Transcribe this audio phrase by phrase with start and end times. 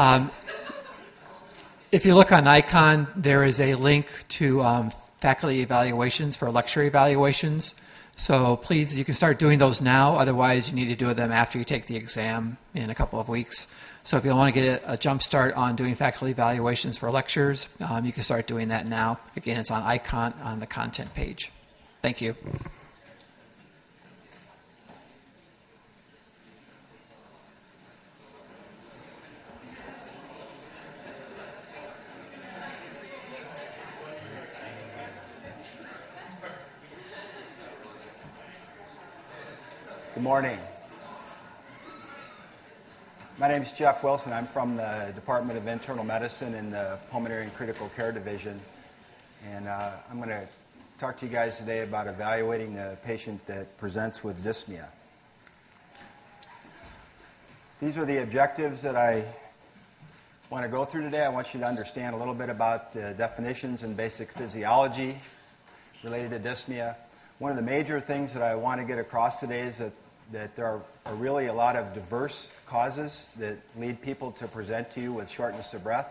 [0.00, 0.30] Um,
[1.92, 4.06] if you look on ICON, there is a link
[4.38, 7.74] to um, faculty evaluations for lecture evaluations.
[8.16, 10.16] So please, you can start doing those now.
[10.16, 13.28] Otherwise, you need to do them after you take the exam in a couple of
[13.28, 13.66] weeks.
[14.04, 17.10] So if you want to get a, a jump start on doing faculty evaluations for
[17.10, 19.20] lectures, um, you can start doing that now.
[19.36, 21.52] Again, it's on ICON on the content page.
[22.00, 22.32] Thank you.
[40.30, 40.60] Morning.
[43.36, 44.32] My name is Jeff Wilson.
[44.32, 48.60] I'm from the Department of Internal Medicine in the Pulmonary and Critical Care Division.
[49.44, 50.48] And uh, I'm going to
[51.00, 54.88] talk to you guys today about evaluating the patient that presents with dyspnea.
[57.82, 59.34] These are the objectives that I
[60.48, 61.22] want to go through today.
[61.22, 65.20] I want you to understand a little bit about the definitions and basic physiology
[66.04, 66.94] related to dyspnea.
[67.40, 69.92] One of the major things that I want to get across today is that,
[70.32, 74.92] that there are, are really a lot of diverse causes that lead people to present
[74.92, 76.06] to you with shortness of breath,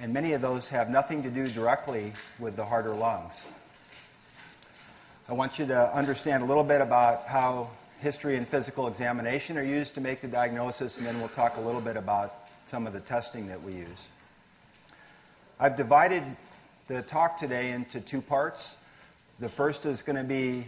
[0.00, 3.32] and many of those have nothing to do directly with the heart or lungs.
[5.28, 9.64] I want you to understand a little bit about how history and physical examination are
[9.64, 12.30] used to make the diagnosis, and then we'll talk a little bit about
[12.70, 13.98] some of the testing that we use.
[15.58, 16.22] I've divided
[16.88, 18.60] the talk today into two parts.
[19.40, 20.66] The first is going to be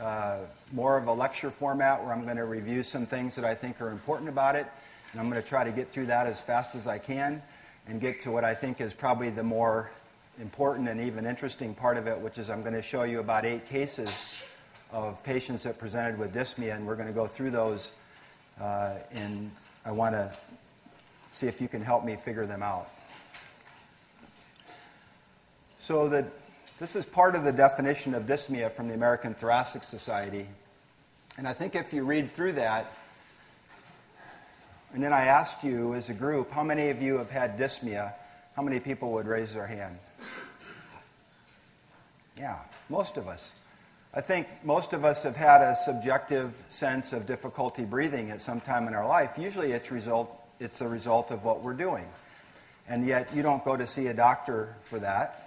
[0.00, 3.54] uh, more of a lecture format where I'm going to review some things that I
[3.54, 4.66] think are important about it,
[5.12, 7.42] and I'm going to try to get through that as fast as I can
[7.86, 9.90] and get to what I think is probably the more
[10.40, 13.44] important and even interesting part of it, which is I'm going to show you about
[13.44, 14.10] eight cases
[14.90, 17.90] of patients that presented with dyspnea, and we're going to go through those,
[18.60, 19.50] uh, and
[19.84, 20.36] I want to
[21.38, 22.86] see if you can help me figure them out.
[25.86, 26.26] So the
[26.80, 30.46] this is part of the definition of dyspnea from the American Thoracic Society.
[31.36, 32.86] And I think if you read through that,
[34.92, 38.12] and then I asked you as a group, how many of you have had dyspnea?
[38.56, 39.98] How many people would raise their hand?
[42.36, 43.40] Yeah, most of us.
[44.12, 48.60] I think most of us have had a subjective sense of difficulty breathing at some
[48.60, 49.30] time in our life.
[49.36, 52.06] Usually it's, result, it's a result of what we're doing.
[52.88, 55.43] And yet you don't go to see a doctor for that.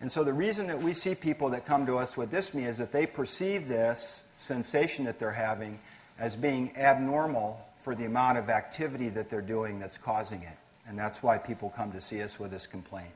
[0.00, 2.78] And so the reason that we see people that come to us with dyspnea is
[2.78, 3.98] that they perceive this
[4.46, 5.78] sensation that they're having
[6.18, 10.56] as being abnormal for the amount of activity that they're doing that's causing it.
[10.86, 13.12] And that's why people come to see us with this complaint.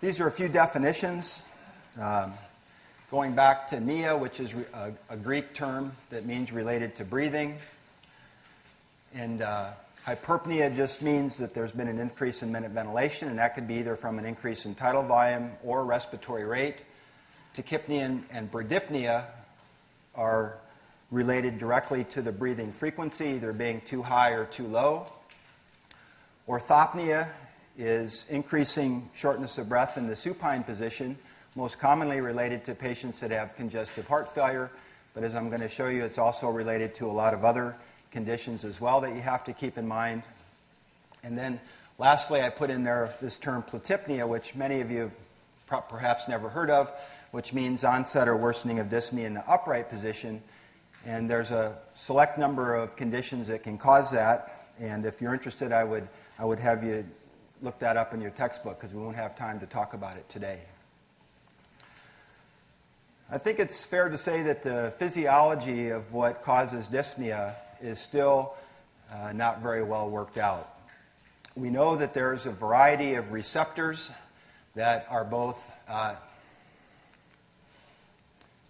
[0.00, 1.42] These are a few definitions.
[2.00, 2.34] Um,
[3.10, 7.58] going back to pnea, which is a, a, Greek term that means related to breathing.
[9.14, 9.72] And uh,
[10.08, 13.74] Hyperpnea just means that there's been an increase in minute ventilation, and that could be
[13.74, 16.76] either from an increase in tidal volume or respiratory rate.
[17.54, 19.26] Tachypnea and bradypnea
[20.14, 20.54] are
[21.10, 25.08] related directly to the breathing frequency, either being too high or too low.
[26.48, 27.30] Orthopnea
[27.76, 31.18] is increasing shortness of breath in the supine position,
[31.54, 34.70] most commonly related to patients that have congestive heart failure,
[35.12, 37.76] but as I'm going to show you, it's also related to a lot of other
[38.10, 40.22] conditions as well that you have to keep in mind.
[41.22, 41.60] And then
[41.98, 45.10] lastly, I put in there this term platypnea, which many of you
[45.90, 46.88] perhaps never heard of,
[47.32, 50.42] which means onset or worsening of dyspnea in the upright position.
[51.04, 54.52] And there's a select number of conditions that can cause that.
[54.80, 56.08] And if you're interested, I would,
[56.38, 57.04] I would have you
[57.60, 60.24] look that up in your textbook because we won't have time to talk about it
[60.30, 60.60] today.
[63.30, 68.54] I think it's fair to say that the physiology of what causes dyspnea is still
[69.10, 70.66] uh, not very well worked out.
[71.56, 74.08] We know that there's a variety of receptors
[74.76, 75.56] that are both
[75.88, 76.16] uh,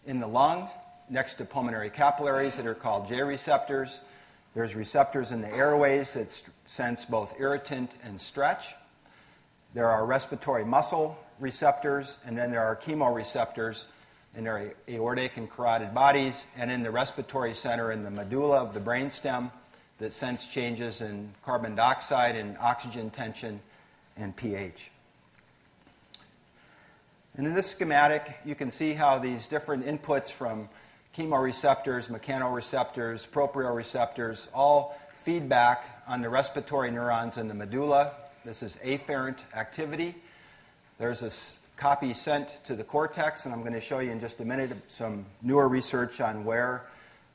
[0.07, 0.71] in the lung
[1.11, 3.95] next to pulmonary capillaries that are called J receptors.
[4.55, 6.29] There's receptors in the airways that
[6.67, 8.63] sense both irritant and stretch.
[9.75, 13.83] There are respiratory muscle receptors, and then there are chemoreceptors
[14.37, 18.75] in their aortic and carotid bodies, and in the respiratory center in the medulla of
[18.75, 19.51] the brainstem
[19.99, 23.61] that sense changes in carbon dioxide and oxygen tension
[24.17, 24.75] and pH.
[27.37, 30.69] And in this schematic, you can see how these different inputs from
[31.17, 38.13] chemoreceptors, mechanoreceptors, proprioreceptors all feedback on the respiratory neurons in the medulla.
[38.45, 40.17] This is afferent activity.
[40.99, 41.31] There's a
[41.79, 44.77] copy sent to the cortex, and I'm going to show you in just a minute
[44.97, 46.83] some newer research on where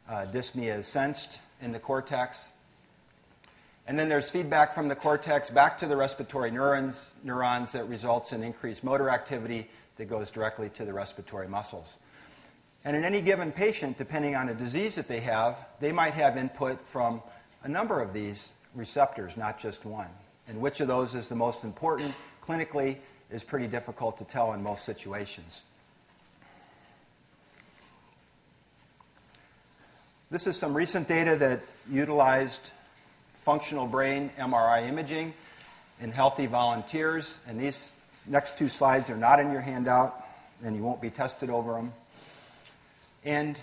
[0.09, 2.35] uh, dyspnea is sensed in the cortex.
[3.87, 8.33] And then there's feedback from the cortex back to the respiratory neurons, neurons that results
[8.33, 9.67] in increased motor activity
[9.97, 11.87] that goes directly to the respiratory muscles.
[12.83, 16.35] And in any given patient, depending on the disease that they have, they might have
[16.35, 17.21] input from
[17.63, 20.09] a number of these receptors, not just one.
[20.49, 22.13] And which of those is the most important
[22.45, 22.97] clinically
[23.33, 25.61] is pretty difficult to tell in most situations.
[30.29, 32.59] This is some recent data that utilized
[33.43, 35.33] functional brain MRI imaging
[35.99, 37.37] in healthy volunteers.
[37.47, 37.77] And these
[38.27, 40.13] next two slides are not in your handout,
[40.63, 41.91] and you won't be tested over them.
[43.23, 43.57] And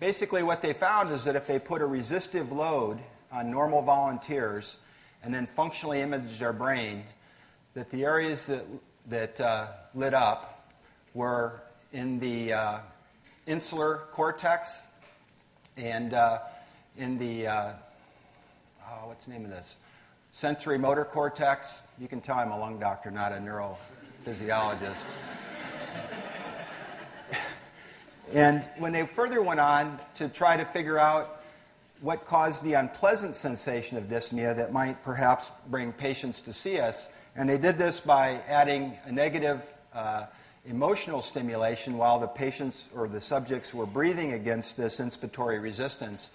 [0.00, 2.98] basically, what they found is that if they put a resistive load
[3.30, 4.76] on normal volunteers
[5.22, 7.04] and then functionally imaged their brain,
[7.74, 8.64] that the areas that,
[9.08, 10.68] that uh, lit up
[11.14, 11.60] were
[11.92, 12.80] in the uh,
[13.46, 14.68] insular cortex
[15.76, 16.38] and uh,
[16.98, 17.74] in the, uh,
[18.86, 19.74] oh, what's the name of this?
[20.38, 21.66] Sensory motor cortex.
[21.98, 25.04] You can tell I'm a lung doctor, not a neurophysiologist.
[28.32, 31.38] and when they further went on to try to figure out
[32.02, 36.96] what caused the unpleasant sensation of dyspnea that might perhaps bring patients to see us,
[37.34, 39.60] and they did this by adding a negative
[39.94, 40.26] uh,
[40.66, 46.28] emotional stimulation while the patients or the subjects were breathing against this inspiratory resistance.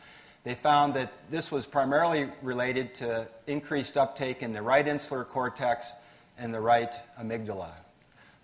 [0.44, 5.86] They found that this was primarily related to increased uptake in the right insular cortex
[6.38, 6.90] and the right
[7.22, 7.74] amygdala.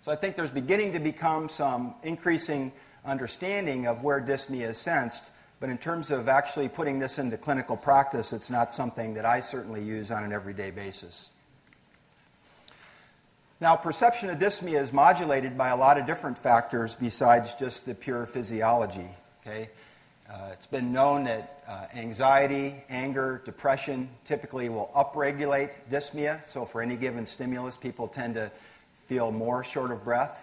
[0.04, 2.72] So I think there's beginning to become some increasing
[3.04, 5.22] understanding of where dyspnea is sensed,
[5.60, 9.40] but in terms of actually putting this into clinical practice, it's not something that I
[9.40, 11.30] certainly use on an everyday basis.
[13.64, 17.94] Now, perception of dyspnea is modulated by a lot of different factors besides just the
[17.94, 19.08] pure physiology.
[19.40, 19.70] Okay?
[20.30, 26.42] Uh, it's been known that uh, anxiety, anger, depression typically will upregulate dyspnea.
[26.52, 28.52] So, for any given stimulus, people tend to
[29.08, 30.36] feel more short of breath.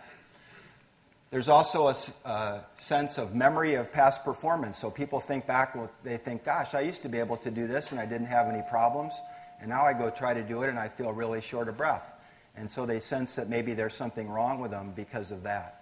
[1.29, 4.81] There's also a, a sense of memory of past performance.
[4.81, 7.67] So, people think back, well, they think, gosh, I used to be able to do
[7.67, 9.13] this and I didn't have any problems.
[9.59, 12.10] And now I go try to do it and I feel really short of breath.
[12.55, 15.77] And so they sense that maybe there's something wrong with them because of that.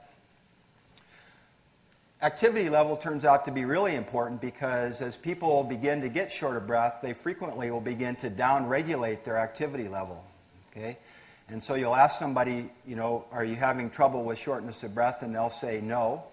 [2.22, 6.58] Activity level turns out to be really important because as people begin to get short
[6.58, 10.22] of breath, they frequently will begin to downregulate their activity level.
[10.70, 10.98] Okay?
[11.48, 15.22] And so you'll ask somebody, you know, are you having trouble with shortness of breath?
[15.22, 16.24] And they'll say no.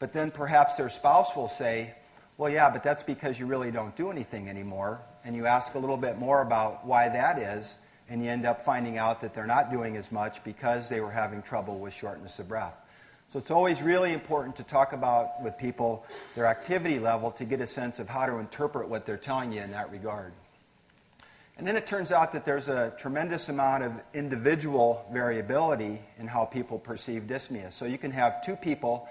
[0.00, 1.94] But then perhaps their spouse will say,
[2.36, 5.00] well, yeah, but that's because you really don't do anything anymore.
[5.24, 7.72] And you ask a little bit more about why that is
[8.12, 11.10] and you end up finding out that they're not doing as much because they were
[11.10, 12.74] having trouble with shortness of breath.
[13.32, 16.04] So it's always really important to talk about with people
[16.34, 19.62] their activity level to get a sense of how to interpret what they're telling you
[19.62, 20.34] in that regard.
[21.56, 26.44] And then it turns out that there's a tremendous amount of individual variability in how
[26.44, 27.72] people perceive dyspnea.
[27.78, 29.08] So you can have two people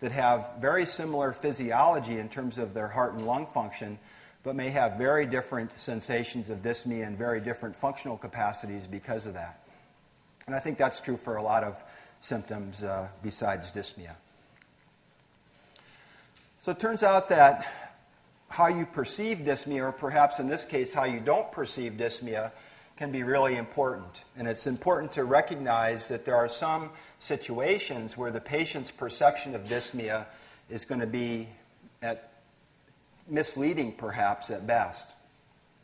[0.00, 3.98] that have very similar physiology in terms of their heart and lung function,
[4.44, 9.32] but may have very different sensations of dyspnea and very different functional capacities because of
[9.32, 9.58] that.
[10.46, 11.74] And I think that's true for a lot of
[12.20, 14.14] symptoms uh, besides dyspnea.
[16.62, 17.64] So it turns out that
[18.48, 22.52] how you perceive dyspnea, or perhaps in this case, how you don't perceive dyspnea,
[22.96, 24.06] can be really important.
[24.36, 29.62] And it's important to recognize that there are some situations where the patient's perception of
[29.62, 30.26] dyspnea
[30.70, 31.48] is going to be
[32.02, 32.30] at
[33.28, 35.02] misleading perhaps at best.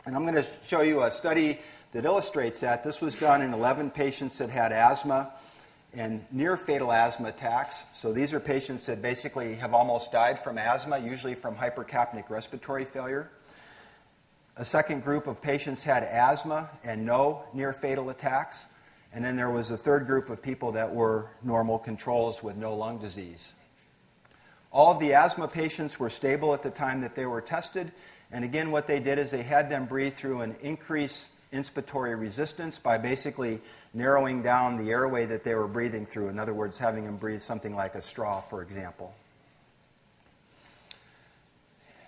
[0.07, 1.59] And I'm going to show you a study
[1.93, 2.85] that illustrates that.
[2.85, 5.35] This was done in 11 patients that had asthma
[5.93, 7.75] and near fatal asthma attacks.
[8.01, 12.87] So these are patients that basically have almost died from asthma, usually from hypercapnic respiratory
[12.93, 13.29] failure.
[14.57, 18.57] A second group of patients had asthma and no near fatal attacks.
[19.13, 22.75] And then there was a third group of people that were normal controls with no
[22.75, 23.45] lung disease.
[24.73, 27.93] All of the asthma patients were stable at the time that they were tested.
[28.31, 31.19] And again, what they did is they had them breathe through an increased
[31.53, 33.61] inspiratory resistance by basically
[33.93, 36.29] narrowing down the airway that they were breathing through.
[36.29, 39.13] In other words, having them breathe something like a straw, for example.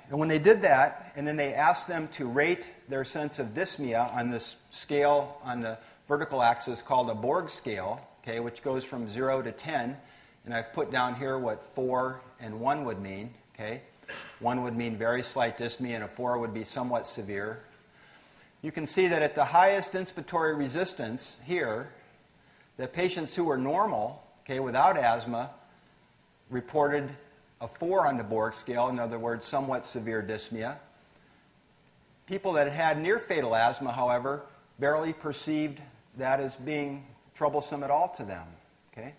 [0.08, 3.48] And when they did that, and then they asked them to rate their sense of
[3.48, 8.84] dyspnea on this scale on the vertical axis called a Borg scale, okay, which goes
[8.84, 9.96] from 0 to 10,
[10.44, 13.30] and I've put down here what 4 and 1 would mean.
[13.54, 13.82] Okay?
[14.40, 17.60] 1 would mean very slight dyspnea, and a 4 would be somewhat severe.
[18.62, 21.88] You can see that at the highest inspiratory resistance here,
[22.76, 25.50] the patients who were normal, okay, without asthma,
[26.50, 27.10] reported
[27.60, 30.78] a 4 on the Borg scale, in other words, somewhat severe dyspnea.
[32.26, 34.42] People that had near fatal asthma, however,
[34.78, 35.80] barely perceived
[36.18, 37.04] that as being
[37.36, 38.46] troublesome at all to them.
[38.92, 39.14] Okay?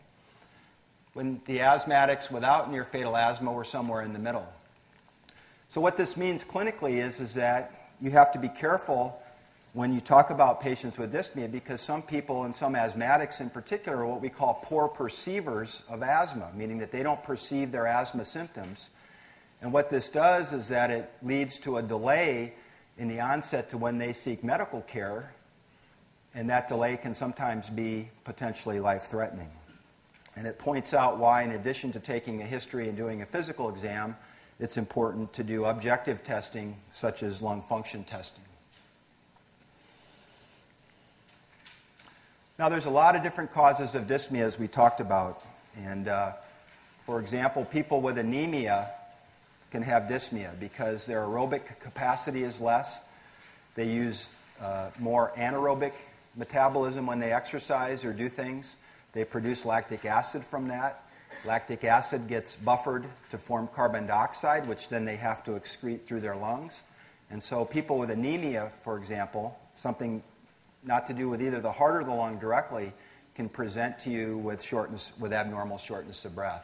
[1.13, 4.47] When the asthmatics without near fatal asthma were somewhere in the middle.
[5.73, 9.19] So what this means clinically is, is that you have to be careful
[9.73, 13.99] when you talk about patients with dyspnea because some people and some asthmatics in particular
[13.99, 18.23] are what we call poor perceivers of asthma, meaning that they don't perceive their asthma
[18.23, 18.79] symptoms.
[19.61, 22.53] And what this does is that it leads to a delay
[22.97, 25.33] in the onset to when they seek medical care,
[26.35, 29.49] and that delay can sometimes be potentially life-threatening.
[30.35, 33.69] And it points out why, in addition to taking a history and doing a physical
[33.69, 34.15] exam,
[34.59, 38.43] it's important to do objective testing such as lung function testing.
[42.57, 45.39] Now, there's a lot of different causes of dyspnea, as we talked about.
[45.75, 46.33] And, uh,
[47.05, 48.91] for example, people with anemia
[49.71, 52.85] can have dyspnea because their aerobic capacity is less.
[53.75, 54.23] They use
[54.61, 55.93] uh, more anaerobic
[56.35, 58.71] metabolism when they exercise or do things.
[59.13, 60.99] They produce lactic acid from that.
[61.45, 66.21] Lactic acid gets buffered to form carbon dioxide, which then they have to excrete through
[66.21, 66.73] their lungs.
[67.29, 70.23] And so people with anemia, for example, something
[70.83, 72.93] not to do with either the heart or the lung directly,
[73.35, 76.63] can present to you with shortness, with abnormal shortness of breath.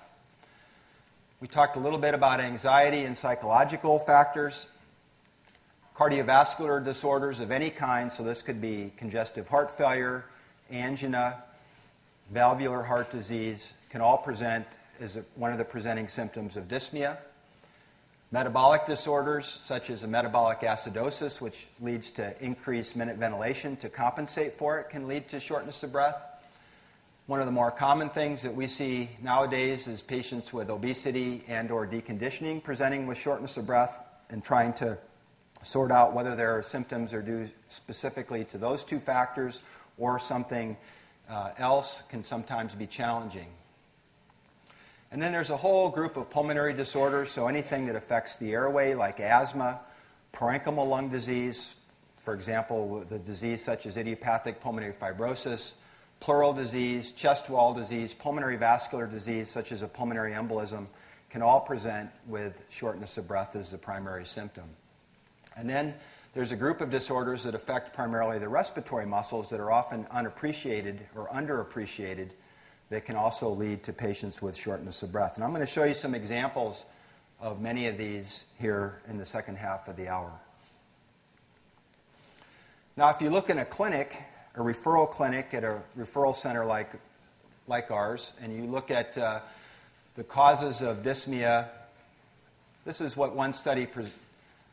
[1.42, 4.54] We talked a little bit about anxiety and psychological factors.
[5.98, 10.26] Cardiovascular disorders of any kind, so this could be congestive heart failure,
[10.72, 11.44] angina,
[12.32, 14.66] valvular heart disease, can all present
[15.00, 17.18] as a, one of the presenting symptoms of dyspnea.
[18.32, 24.54] Metabolic disorders, such as a metabolic acidosis, which leads to increased minute ventilation to compensate
[24.60, 26.16] for it, can lead to shortness of breath.
[27.26, 31.72] One of the more common things that we see nowadays is patients with obesity and
[31.72, 33.92] or deconditioning presenting with shortness of breath
[34.30, 34.98] and trying to
[35.64, 39.60] sort out whether their symptoms are due specifically to those two factors
[39.98, 40.78] or something
[41.30, 43.48] uh, else can sometimes be challenging.
[45.12, 48.94] And then there's a whole group of pulmonary disorders, so anything that affects the airway,
[48.94, 49.82] like asthma,
[50.34, 51.74] parenchymal lung disease,
[52.24, 55.72] for example, the disease such as idiopathic pulmonary fibrosis,
[56.20, 60.86] pleural disease, chest wall disease, pulmonary vascular disease, such as a pulmonary embolism,
[61.32, 64.70] can all present with shortness of breath as the primary symptom.
[65.56, 65.96] And then
[66.40, 71.02] there's a group of disorders that affect primarily the respiratory muscles that are often unappreciated
[71.14, 72.30] or underappreciated
[72.90, 75.34] that can also lead to patients with shortness of breath.
[75.36, 76.82] And I'm going to show you some examples
[77.42, 80.32] of many of these here in the second half of the hour.
[82.96, 84.08] Now, if you look in a clinic,
[84.56, 86.88] a referral clinic at a referral center like,
[87.68, 89.42] like ours, and you look at uh,
[90.16, 91.68] the causes of dyspnea,
[92.86, 93.86] this is what one study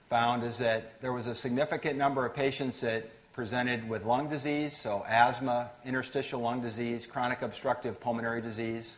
[0.08, 4.78] found is that there was a significant number of patients that presented with lung disease,
[4.82, 8.96] so asthma, interstitial lung disease, chronic obstructive pulmonary disease,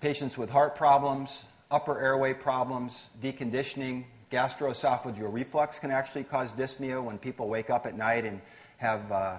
[0.00, 1.28] patients with heart problems,
[1.70, 7.96] upper airway problems, deconditioning, gastroesophageal reflux can actually cause dyspnea when people wake up at
[7.96, 8.40] night and
[8.78, 9.38] have uh,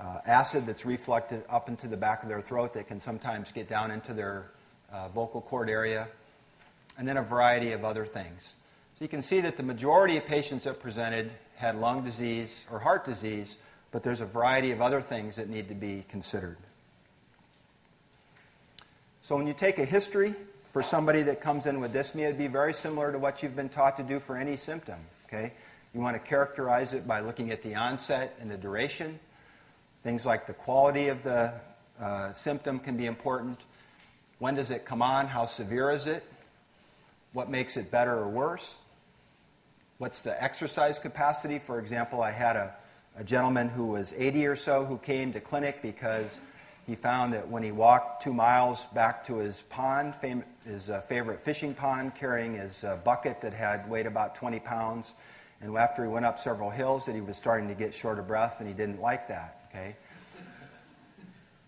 [0.00, 3.68] uh, acid that's reflected up into the back of their throat that can sometimes get
[3.68, 4.46] down into their
[4.92, 6.08] uh, vocal cord area,
[6.98, 8.42] and then a variety of other things.
[9.02, 13.04] You can see that the majority of patients that presented had lung disease or heart
[13.04, 13.56] disease,
[13.90, 16.56] but there's a variety of other things that need to be considered.
[19.24, 20.36] So when you take a history
[20.72, 23.70] for somebody that comes in with dyspnea, it'd be very similar to what you've been
[23.70, 25.00] taught to do for any symptom.
[25.26, 25.52] Okay?
[25.94, 29.18] You want to characterize it by looking at the onset and the duration.
[30.04, 31.54] Things like the quality of the
[32.00, 33.58] uh, symptom can be important.
[34.38, 35.26] When does it come on?
[35.26, 36.22] How severe is it?
[37.32, 38.62] What makes it better or worse?
[40.02, 41.62] What's the exercise capacity?
[41.64, 42.74] For example, I had a,
[43.14, 46.28] a gentleman who was 80 or so who came to clinic because
[46.86, 50.14] he found that when he walked two miles back to his pond,
[50.64, 55.08] his uh, favorite fishing pond, carrying his uh, bucket that had weighed about 20 pounds,
[55.60, 58.26] and after he went up several hills, that he was starting to get short of
[58.26, 59.60] breath, and he didn't like that.
[59.70, 59.94] Okay.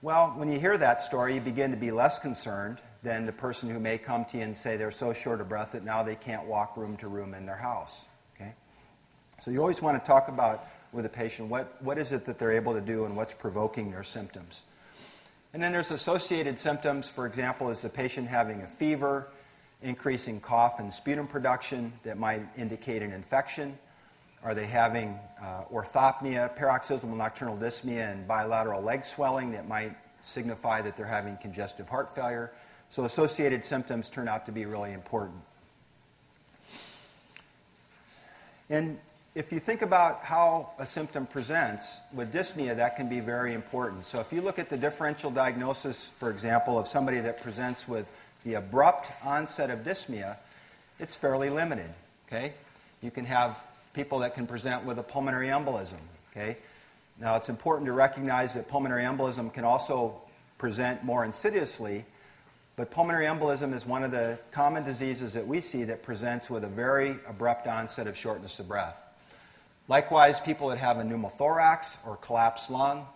[0.03, 3.71] Well, when you hear that story, you begin to be less concerned than the person
[3.71, 6.17] who may come to you and say they're so short of breath that now they
[6.17, 7.93] can't walk room to room in their house.
[9.43, 10.61] So you always want to talk about
[10.93, 13.91] with a patient what, what is it that they're able to do and what's provoking
[13.91, 14.61] their symptoms.
[15.53, 19.29] And then there's associated symptoms, for example, is the patient having a fever,
[19.83, 23.79] increasing cough and sputum production that might indicate an infection?
[24.43, 30.83] Are they having uh, orthopnea, paroxysmal nocturnal dyspnea, and bilateral leg swelling that might signify
[30.83, 32.51] that they're having congestive heart failure?
[32.91, 35.39] So associated symptoms turn out to be really important.
[38.71, 38.99] And
[39.35, 41.83] if you think about how a symptom presents
[42.17, 44.05] with dyspnea, that can be very important.
[44.13, 48.07] So if you look at the differential diagnosis, for example, of somebody that presents with
[48.45, 50.37] the abrupt onset of dyspnea,
[51.01, 51.91] it's fairly limited.
[52.29, 52.55] Okay?
[53.01, 53.57] You can have
[53.93, 56.01] people that can present with a pulmonary embolism.
[56.31, 56.57] Okay?
[57.21, 60.15] Now, it's important to recognize that pulmonary embolism can also
[60.59, 62.07] present more insidiously,
[62.77, 66.63] but pulmonary embolism is one of the common diseases that we see that presents with
[66.63, 68.95] a very abrupt onset of shortness of breath.
[69.87, 73.07] Likewise, people that have a pneumothorax or collapsed lung.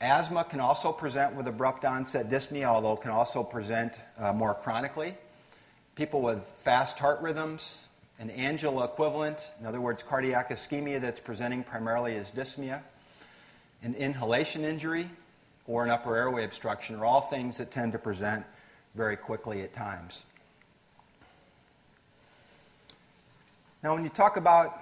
[0.00, 4.54] Asthma can also present with abrupt onset dyspnea, although it can also present uh, more
[4.54, 5.14] chronically.
[5.96, 7.62] People with fast heart rhythms,
[8.18, 12.82] an angina equivalent, in other words, cardiac ischemia that's presenting primarily as dyspnea,
[13.82, 15.10] an inhalation injury,
[15.66, 18.46] or an upper airway obstruction are all things that tend to present
[18.96, 20.18] very quickly at times.
[23.82, 24.74] Now, when you talk about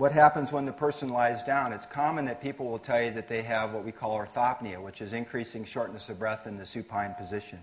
[0.00, 3.28] what happens when the person lies down, it's common that people will tell you that
[3.28, 7.14] they have what we call orthopnea, which is increasing shortness of breath in the supine
[7.18, 7.58] position.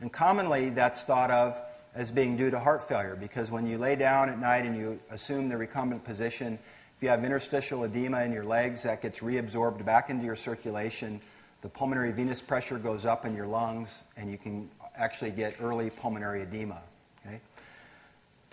[0.00, 1.54] And commonly, that's thought of
[1.94, 4.98] as being due to heart failure because when you lay down at night and you
[5.10, 6.58] assume the recumbent position,
[6.96, 11.20] if you have interstitial edema in your legs, that gets reabsorbed back into your circulation.
[11.62, 15.90] The pulmonary venous pressure goes up in your lungs, and you can actually get early
[16.02, 16.82] pulmonary edema.
[17.24, 17.40] Okay?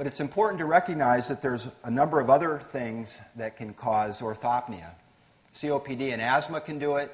[0.02, 4.20] But it's important to recognize that there's a number of other things that can cause
[4.20, 4.90] orthopnea.
[5.62, 7.12] COPD and asthma can do it.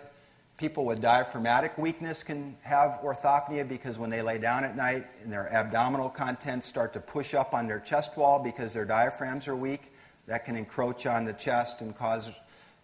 [0.57, 5.29] People with diaphragmatic weakness can have orthopnea because when they lay down at night and
[5.29, 9.55] their abdominal contents start to push up on their chest wall because their diaphragms are
[9.57, 9.81] weak,
[10.25, 12.25] that can encroach on the chest and cause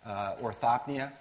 [0.05, 1.13] uh, orthopnea.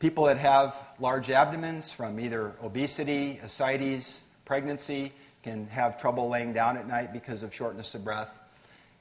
[0.00, 5.12] People that have large abdomens from either obesity, ascites, pregnancy,
[5.46, 8.28] can have trouble laying down at night because of shortness of breath.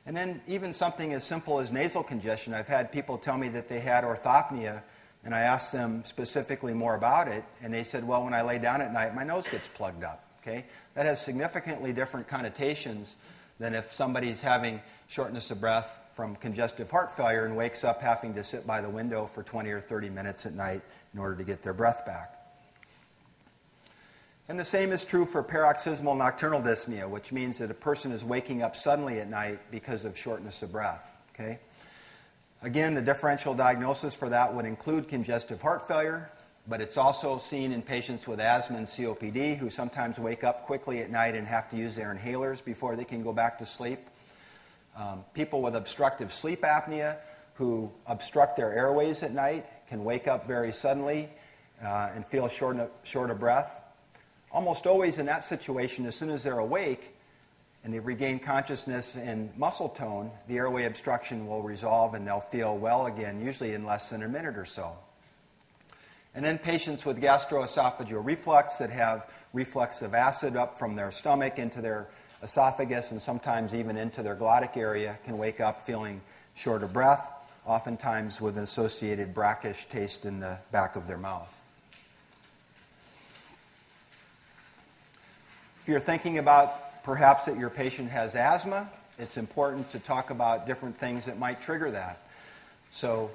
[0.05, 2.53] And then even something as simple as nasal congestion.
[2.53, 4.83] I've had people tell me that they had orthopnea,
[5.23, 8.59] and I asked them specifically more about it, and they said, well, when I lay
[8.59, 10.23] down at night, my nose gets plugged up.
[10.41, 10.65] Okay?
[10.93, 13.15] That has significantly different connotations
[13.57, 14.79] than if somebody's having
[15.09, 18.89] shortness of breath from congestive heart failure and wakes up having to sit by the
[18.89, 22.34] window for 20 or 30 minutes at night in order to get their breath back.
[24.47, 28.23] And the same is true for paroxysmal nocturnal dyspnea, which means that a person is
[28.23, 31.01] waking up suddenly at night because of shortness of breath.
[31.33, 31.57] Okay?
[32.61, 36.29] Again, the differential diagnosis for that would include congestive heart failure,
[36.67, 40.99] but it's also seen in patients with asthma and COPD who sometimes wake up quickly
[40.99, 43.99] at night and have to use their inhalers before they can go back to sleep.
[44.95, 47.17] Um, people with obstructive sleep apnea
[47.55, 51.29] who obstruct their airways at night can wake up very suddenly
[51.83, 53.71] uh, and feel short of, short of breath
[54.55, 57.01] almost always in that situation, as soon as they're awake
[57.83, 62.79] and they regain consciousness and muscle tone, the airway obstruction will resolve and they'll feel
[62.79, 64.93] well again, usually in less than a minute or so.
[66.33, 71.59] And then patients with gastroesophageal reflux that have reflux of acid up from their stomach
[71.59, 72.07] into their
[72.41, 76.21] esophagus and sometimes even into their glottic area can wake up feeling
[76.55, 77.25] short of breath,
[77.65, 81.49] oftentimes with an associated brackish taste in the back of their mouth.
[85.85, 90.65] If you're thinking about perhaps that your patient has asthma, it's important to talk about
[90.65, 92.17] different things that might trigger that.
[92.95, 93.29] So,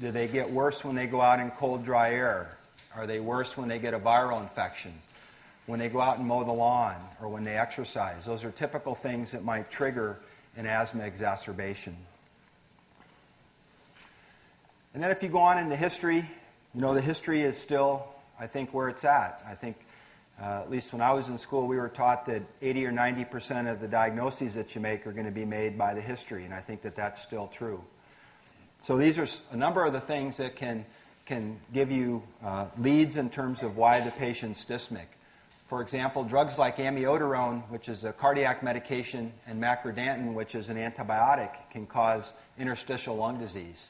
[0.00, 2.56] do they get worse when they go out in cold, dry air?
[2.96, 4.94] Are they worse when they get a viral infection?
[5.66, 8.26] When they go out and mow the lawn or when they exercise?
[8.26, 10.16] Those are typical things that might trigger
[10.56, 11.96] an asthma exacerbation.
[14.92, 16.28] And then if you go on into history,
[16.74, 18.08] you know, the history is still,
[18.40, 19.38] I think, where it's at.
[19.46, 19.76] I think
[20.40, 23.24] uh, at least when I was in school, we were taught that 80 or 90
[23.26, 26.44] percent of the diagnoses that you make are going to be made by the history,
[26.44, 27.80] and I think that that's still true.
[28.80, 30.84] So these are a number of the things that can,
[31.26, 35.06] can give you uh, leads in terms of why the patient's dyspneic.
[35.68, 40.76] For example, drugs like amiodarone, which is a cardiac medication, and macrodantin, which is an
[40.76, 43.80] antibiotic, can cause interstitial lung disease.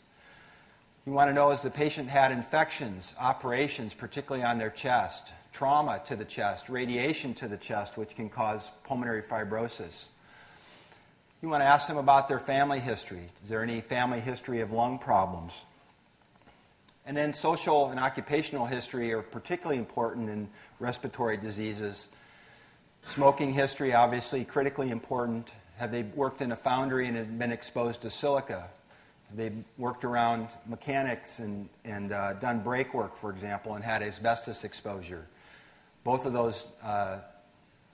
[1.05, 5.21] You want to know has the patient had infections, operations, particularly on their chest,
[5.53, 9.93] trauma to the chest, radiation to the chest, which can cause pulmonary fibrosis.
[11.41, 13.29] You want to ask them about their family history.
[13.43, 15.51] Is there any family history of lung problems?
[17.05, 22.01] And then social and occupational history are particularly important in respiratory diseases.
[23.17, 25.51] Smoking history, obviously, critically important.
[25.79, 28.71] Have they worked in a foundry and been exposed to silica?
[29.37, 34.65] They worked around mechanics and, and uh, done brake work, for example, and had asbestos
[34.65, 35.25] exposure?
[36.05, 37.21] Both of those uh,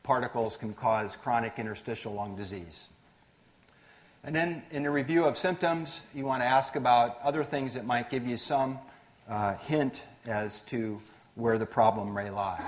[0.02, 2.86] particles can cause chronic interstitial lung disease.
[4.24, 7.84] And then in the review of symptoms, you want to ask about other things that
[7.84, 8.78] might give you some
[9.28, 9.96] uh, hint
[10.26, 10.98] as to
[11.34, 12.60] where the problem may lie.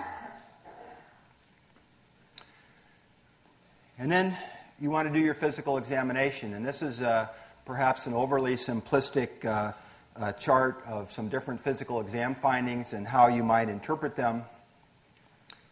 [3.98, 4.36] And then
[4.78, 6.54] you want to do your physical examination.
[6.54, 7.28] And this is uh,
[7.70, 9.72] perhaps an overly simplistic uh,
[10.16, 14.42] uh, chart of some different physical exam findings and how you might interpret them.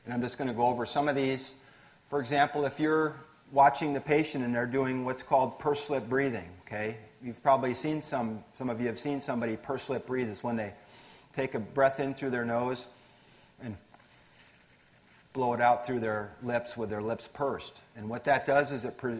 [0.05, 1.51] And I'm just going to go over some of these.
[2.09, 3.17] For example, if you're
[3.53, 6.99] watching the patient and they're doing what's called pursed lip breathing, okay?
[7.21, 10.29] You've probably seen some, some of you have seen somebody pursed lip breathe.
[10.29, 10.75] It's when they
[11.35, 12.81] take a breath in through their nose
[13.61, 13.77] and
[15.33, 17.73] blow it out through their lips with their lips pursed.
[17.97, 19.17] And what that does is it pr-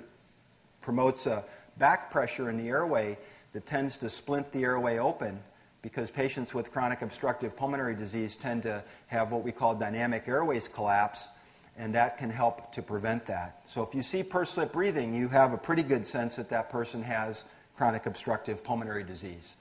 [0.81, 1.45] promotes a
[1.79, 3.19] back pressure in the airway
[3.53, 5.39] that tends to splint the airway open
[5.83, 10.69] because patients with chronic obstructive pulmonary disease tend to have what we call dynamic airways
[10.75, 11.19] collapse,
[11.77, 13.61] and that can help to prevent that.
[13.73, 16.71] So if you see pursed lip breathing, you have a pretty good sense that that
[16.71, 17.43] person has
[17.77, 19.55] chronic obstructive pulmonary disease.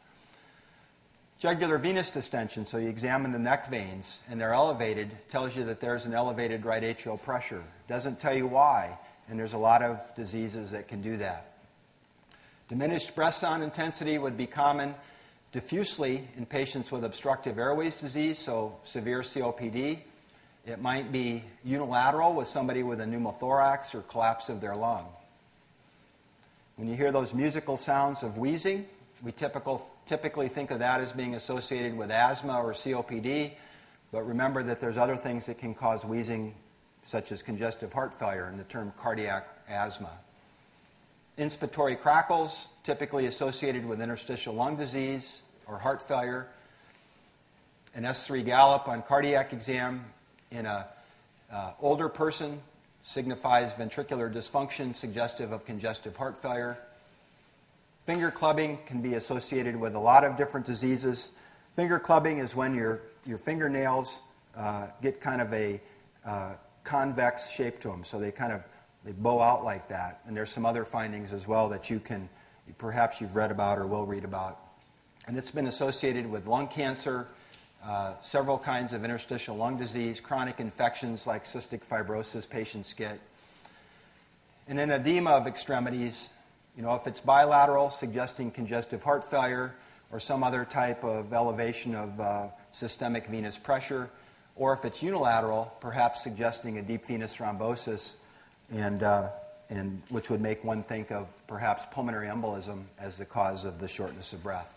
[1.39, 5.79] Jugular venous distension, so you examine the neck veins and they're elevated, tells you that
[5.79, 7.63] there's an elevated right atrial pressure.
[7.87, 8.97] Doesn't tell you why,
[9.29, 11.56] and there's a lot of diseases that can do that.
[12.69, 14.93] Diminished breath sound intensity would be common
[15.53, 19.99] diffusely in patients with obstructive airways disease, so severe COPD.
[20.65, 25.07] It might be unilateral with somebody with a pneumothorax or collapse of their lung.
[26.75, 28.85] When you hear those musical sounds of wheezing,
[29.23, 33.53] we typical, typically think of that as being associated with asthma or COPD,
[34.11, 36.53] but remember that there's other things that can cause wheezing,
[37.09, 40.19] such as congestive heart failure and the term cardiac asthma.
[41.37, 45.23] Inspiratory crackles, typically associated with interstitial lung disease
[45.67, 46.47] or heart failure.
[47.93, 50.05] An S3 gallop on cardiac exam
[50.51, 50.83] in an
[51.51, 52.59] uh, older person
[53.13, 56.77] signifies ventricular dysfunction suggestive of congestive heart failure.
[58.07, 61.27] Finger clubbing can be associated with a lot of different diseases.
[61.75, 64.21] Finger clubbing is when your, your fingernails
[64.55, 65.79] uh, get kind of a
[66.25, 68.03] uh, convex shape to them.
[68.09, 68.61] So they kind of
[69.07, 70.19] they bow out like that.
[70.25, 72.27] And there's some other findings as well that you can,
[72.77, 74.59] perhaps you've read about or will read about.
[75.27, 77.27] And it's been associated with lung cancer,
[77.85, 83.17] uh, several kinds of interstitial lung disease, chronic infections like cystic fibrosis patients get.
[84.67, 86.27] And then edema of extremities,
[86.75, 89.71] you know, if it's bilateral, suggesting congestive heart failure
[90.11, 94.09] or some other type of elevation of uh, systemic venous pressure,
[94.57, 98.11] or if it's unilateral, perhaps suggesting a deep venous thrombosis,
[98.69, 99.29] and, uh,
[99.69, 103.87] and which would make one think of perhaps pulmonary embolism as the cause of the
[103.87, 104.67] shortness of breath.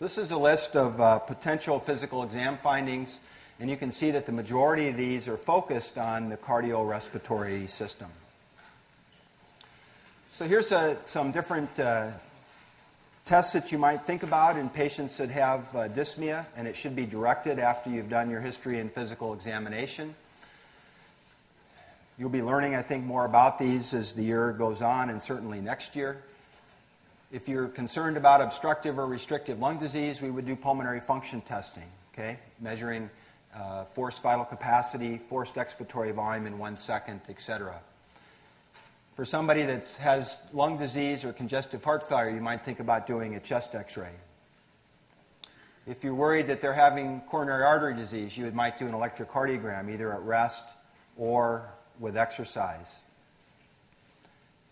[0.00, 3.18] This is a list of uh, potential physical exam findings,
[3.58, 8.10] and you can see that the majority of these are focused on the cardiorespiratory system.
[10.38, 12.12] So here's a, some different uh,
[13.26, 16.94] tests that you might think about in patients that have uh, dyspnea, and it should
[16.94, 20.14] be directed after you've done your history and physical examination.
[22.18, 25.60] You'll be learning, I think, more about these as the year goes on, and certainly
[25.60, 26.16] next year.
[27.30, 31.84] If you're concerned about obstructive or restrictive lung disease, we would do pulmonary function testing,
[32.12, 32.40] okay?
[32.60, 33.08] Measuring
[33.54, 37.80] uh, forced vital capacity, forced expiratory volume in one second, et cetera.
[39.14, 43.36] For somebody that has lung disease or congestive heart failure, you might think about doing
[43.36, 44.10] a chest x-ray.
[45.86, 50.12] If you're worried that they're having coronary artery disease, you might do an electrocardiogram, either
[50.12, 50.64] at rest
[51.16, 52.86] or with exercise.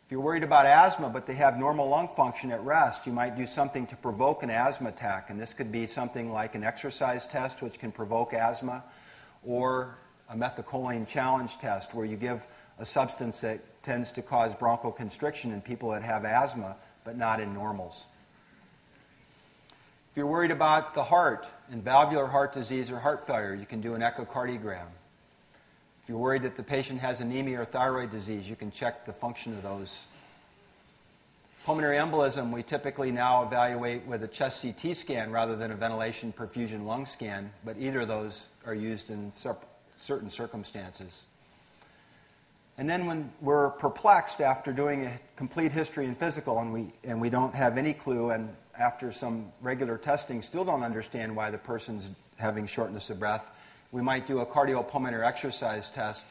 [0.07, 3.37] If you're worried about asthma, but they have normal lung function at rest, you might
[3.37, 5.31] do something to provoke an asthma attack.
[5.31, 8.85] And this could be something like an exercise test, which can provoke asthma,
[9.45, 9.97] or
[10.29, 12.39] a methacholine challenge test, where you give
[12.79, 17.53] a substance that tends to cause bronchoconstriction in people that have asthma, but not in
[17.53, 18.01] normals.
[20.13, 23.81] If you're worried about the heart and valvular heart disease or heart failure, you can
[23.81, 24.87] do an echocardiogram.
[26.07, 29.13] If you're worried that the patient has anemia or thyroid disease, you can check the
[29.15, 29.93] function of those.
[31.65, 36.33] Pulmonary embolism, we typically now evaluate with a chest CT scan rather than a ventilation
[36.33, 39.33] perfusion lung scan, but either of those are used in
[40.07, 41.13] certain circumstances.
[42.79, 47.21] And then when we're perplexed after doing a complete history and physical and we, and
[47.21, 51.59] we don't have any clue and after some regular testing still don't understand why the
[51.59, 53.43] person's having shortness of breath,
[53.97, 56.23] we might do a cardiopulmonary exercise test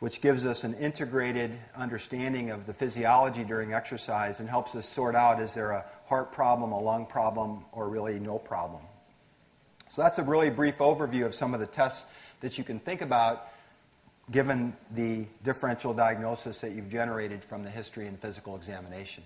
[0.00, 5.14] which gives us an integrated understanding of the physiology during exercise and helps us sort
[5.14, 8.82] out is there a heart problem, a lung problem, or really no problem.
[9.94, 12.02] So that's a really brief overview of some of the tests
[12.42, 13.42] that you can think about
[14.32, 19.22] given the differential diagnosis that you've generated from the history and physical examination.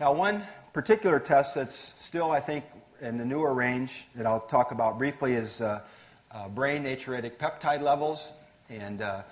[0.00, 1.76] Now, one particular test that's
[2.08, 2.64] still, I think,
[3.00, 5.82] in the newer range that I'll talk about briefly is uh,
[6.30, 8.26] uh, brain natriuretic peptide levels.
[8.68, 9.22] And uh,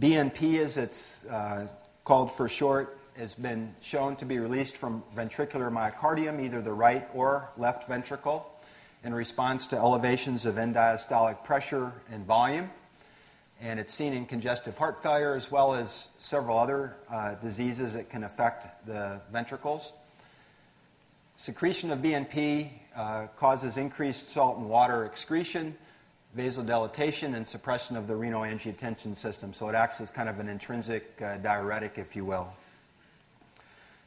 [0.00, 1.66] BNP, as it's uh,
[2.04, 7.06] called for short, has been shown to be released from ventricular myocardium, either the right
[7.14, 8.46] or left ventricle,
[9.04, 12.70] in response to elevations of end diastolic pressure and volume.
[13.60, 15.88] And it's seen in congestive heart failure as well as
[16.22, 19.92] several other uh, diseases that can affect the ventricles.
[21.44, 25.76] Secretion of BNP uh, causes increased salt and water excretion,
[26.34, 29.52] vasodilatation, and suppression of the renal angiotensin system.
[29.52, 32.48] So it acts as kind of an intrinsic uh, diuretic, if you will.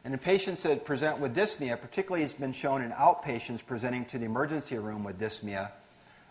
[0.03, 4.17] And in patients that present with dyspnea, particularly it's been shown in outpatients presenting to
[4.17, 5.71] the emergency room with dyspnea,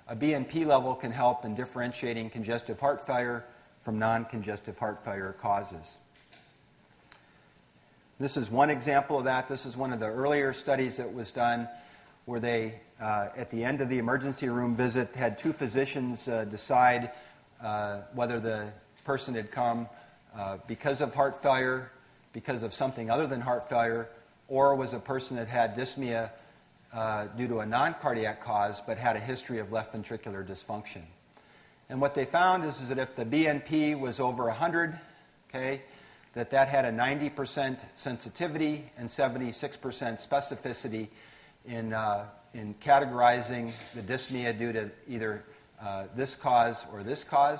[0.08, 3.44] a BNP level can help in differentiating congestive heart failure
[3.84, 5.86] from non-congestive heart failure causes.
[8.20, 9.48] This is one example of that.
[9.48, 11.68] This is one of the earlier studies that was done
[12.24, 16.44] where they, uh, at the end of the emergency room visit, had two physicians uh,
[16.46, 17.12] decide
[17.62, 18.72] uh, whether the
[19.04, 19.88] person had come
[20.36, 21.92] uh, because of heart failure,
[22.32, 24.08] because of something other than heart failure,
[24.48, 26.32] or was a person that had dyspnea
[26.92, 31.04] uh, due to a non-cardiac cause but had a history of left ventricular dysfunction.
[31.88, 34.98] And what they found is, is that if the BNP was over 100,
[35.48, 35.82] okay,
[36.38, 39.58] that that had a 90% sensitivity and 76%
[40.24, 41.08] specificity
[41.66, 45.42] in, uh, in categorizing the dyspnea due to either
[45.82, 47.58] uh, this cause or this cause.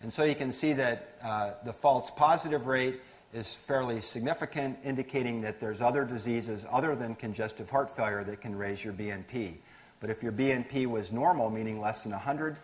[0.00, 3.00] And so you can see that uh, the false positive rate
[3.32, 8.54] is fairly significant, indicating that there's other diseases other than congestive heart failure that can
[8.54, 9.56] raise your BNP.
[10.00, 12.58] But if your BNP was normal, meaning less than 100,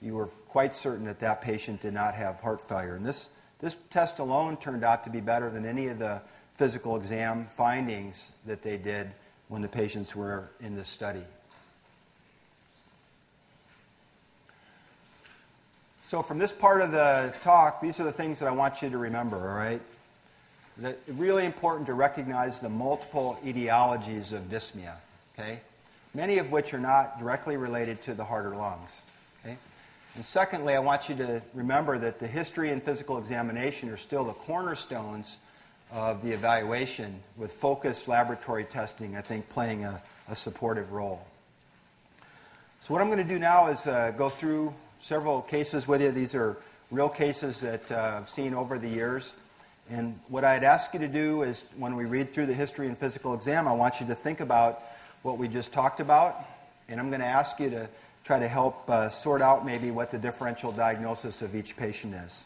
[0.00, 2.96] you were quite certain that that patient did not have heart failure.
[2.96, 3.28] And this,
[3.60, 6.22] this test alone turned out to be better than any of the
[6.58, 8.14] physical exam findings
[8.46, 9.10] that they did
[9.48, 11.24] when the patients were in this study.
[16.10, 18.90] So from this part of the talk, these are the things that I want you
[18.90, 19.82] to remember, all right?
[20.78, 24.96] It's really important to recognize the multiple etiologies of dyspnea,
[25.34, 25.60] okay?
[26.14, 28.90] Many of which are not directly related to the heart or lungs,
[29.40, 29.56] okay?
[30.16, 34.24] And secondly, I want you to remember that the history and physical examination are still
[34.24, 35.36] the cornerstones
[35.92, 41.20] of the evaluation with focused laboratory testing, I think, playing a, a supportive role.
[42.86, 44.72] So what I'm going to do now is uh, go through
[45.06, 46.10] several cases with you.
[46.12, 46.56] These are
[46.90, 49.30] real cases that uh, I've seen over the years.
[49.90, 52.96] And what I'd ask you to do is when we read through the history and
[52.96, 54.78] physical exam, I want you to think about
[55.24, 56.36] what we just talked about.
[56.88, 57.90] And I'm going to ask you to
[58.26, 62.36] try to help uh, sort out maybe what the differential diagnosis of each patient is.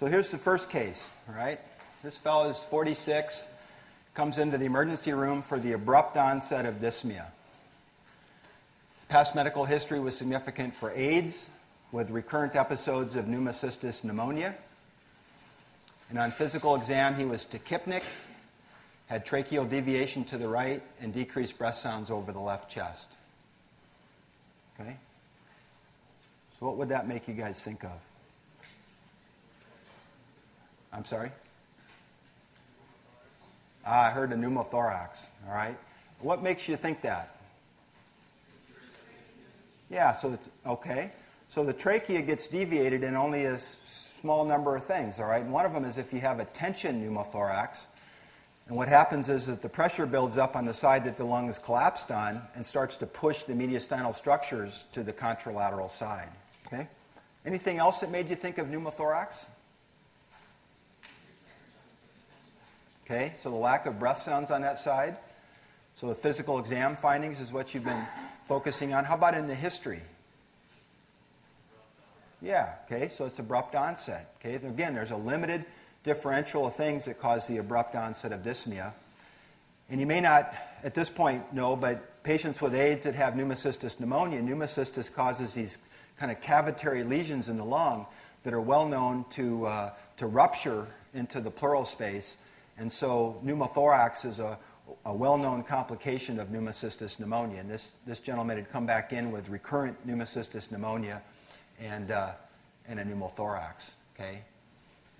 [0.00, 1.58] So here's the first case, right?
[2.02, 3.38] This fellow is 46,
[4.16, 7.26] comes into the emergency room for the abrupt onset of dyspnea.
[8.96, 11.34] His past medical history was significant for AIDS,
[11.92, 14.56] with recurrent episodes of pneumocystis pneumonia.
[16.08, 18.02] And on physical exam, he was tachypneic,
[19.08, 23.06] had tracheal deviation to the right, and decreased breath sounds over the left chest.
[24.80, 24.96] Okay?
[26.58, 27.98] So, what would that make you guys think of?
[30.92, 31.32] I'm sorry?
[33.84, 35.10] Ah, I heard a pneumothorax.
[35.46, 35.76] All right.
[36.20, 37.30] What makes you think that?
[39.90, 41.12] Yeah, so it's okay.
[41.48, 43.58] So the trachea gets deviated in only a
[44.20, 45.42] small number of things, all right?
[45.42, 47.76] And one of them is if you have a tension pneumothorax,
[48.68, 51.48] and what happens is that the pressure builds up on the side that the lung
[51.48, 56.30] is collapsed on and starts to push the mediastinal structures to the contralateral side,
[56.66, 56.88] okay?
[57.44, 59.34] Anything else that made you think of pneumothorax?
[63.04, 65.16] Okay, so the lack of breath sounds on that side.
[65.96, 68.06] So the physical exam findings is what you've been
[68.48, 69.04] focusing on.
[69.04, 70.00] How about in the history?
[72.40, 74.28] Yeah, okay, so it's abrupt onset.
[74.38, 75.64] Okay, again, there's a limited
[76.04, 78.92] differential of things that cause the abrupt onset of dyspnea.
[79.88, 80.50] And you may not,
[80.82, 85.76] at this point, know, but patients with AIDS that have pneumocystis pneumonia, pneumocystis causes these
[86.18, 88.06] kind of cavitary lesions in the lung
[88.44, 92.34] that are well known to, uh, to rupture into the pleural space.
[92.78, 94.58] And so pneumothorax is a,
[95.04, 97.60] a well-known complication of pneumocystis pneumonia.
[97.60, 101.22] And this, this gentleman had come back in with recurrent pneumocystis pneumonia
[101.78, 102.32] and, uh,
[102.86, 103.74] and a pneumothorax.
[104.14, 104.42] Okay?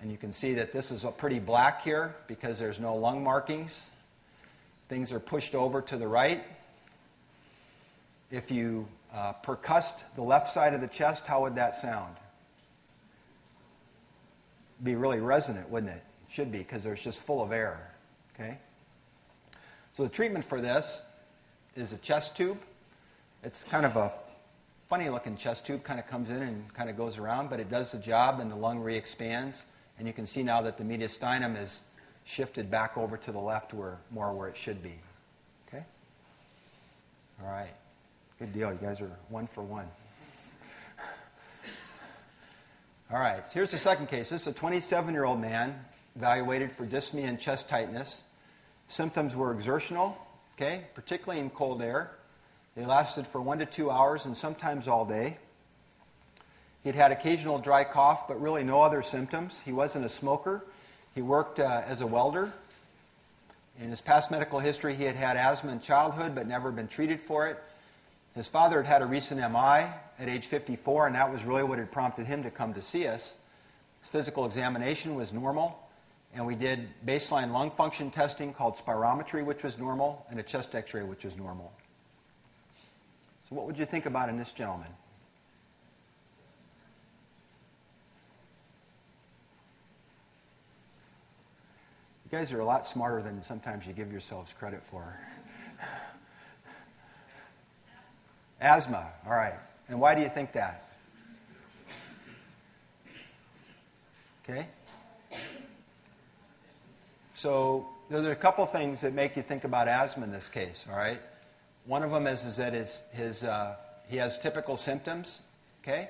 [0.02, 3.72] And you can see that this is pretty black here because there's no lung markings.
[4.88, 6.42] Things are pushed over to the right.
[8.32, 12.16] if you uh, percussed the left side of the chest, how would that sound?
[14.82, 16.02] Be really resonant, wouldn't it?
[16.34, 17.92] Should be, because there's just full of air.
[18.34, 18.58] Okay?
[19.96, 20.84] So the treatment for this
[21.76, 22.58] is a chest tube.
[23.44, 24.14] It's kind of a
[24.88, 27.70] funny looking chest tube, kind of comes in and kind of goes around, but it
[27.70, 29.56] does the job and the lung re-expands.
[29.98, 31.74] And you can see now that the mediastinum is
[32.36, 34.94] shifted back over to the left where more where it should be.
[35.68, 35.84] Okay?
[37.42, 37.72] All right.
[38.38, 38.72] Good deal.
[38.72, 39.86] You guys are one for one.
[43.12, 43.42] All right.
[43.46, 44.30] So here's the second case.
[44.30, 45.74] This is a 27 year old man
[46.16, 48.22] evaluated for dyspnea and chest tightness.
[48.88, 50.16] Symptoms were exertional,
[50.54, 52.10] okay, particularly in cold air.
[52.74, 55.38] They lasted for one to two hours and sometimes all day.
[56.82, 59.54] He'd had occasional dry cough, but really no other symptoms.
[59.64, 60.62] He wasn't a smoker.
[61.14, 62.52] He worked uh, as a welder.
[63.80, 67.20] In his past medical history, he had had asthma in childhood, but never been treated
[67.26, 67.56] for it.
[68.34, 71.78] His father had had a recent MI at age 54, and that was really what
[71.78, 73.20] had prompted him to come to see us.
[74.00, 75.78] His physical examination was normal,
[76.34, 80.70] and we did baseline lung function testing called spirometry, which was normal, and a chest
[80.74, 81.72] x ray, which was normal.
[83.48, 84.90] So, what would you think about in this gentleman?
[92.32, 95.04] You guys are a lot smarter than sometimes you give yourselves credit for.
[98.58, 99.52] Asthma, all right.
[99.88, 100.82] And why do you think that?
[104.42, 104.66] Okay?
[107.36, 110.82] So there are a couple things that make you think about asthma in this case,
[110.88, 111.18] all right?
[111.84, 115.28] One of them is, is that his, his, uh, he has typical symptoms,
[115.82, 116.08] okay?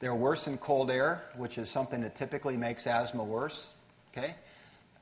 [0.00, 3.66] They're worse in cold air, which is something that typically makes asthma worse,
[4.10, 4.34] okay?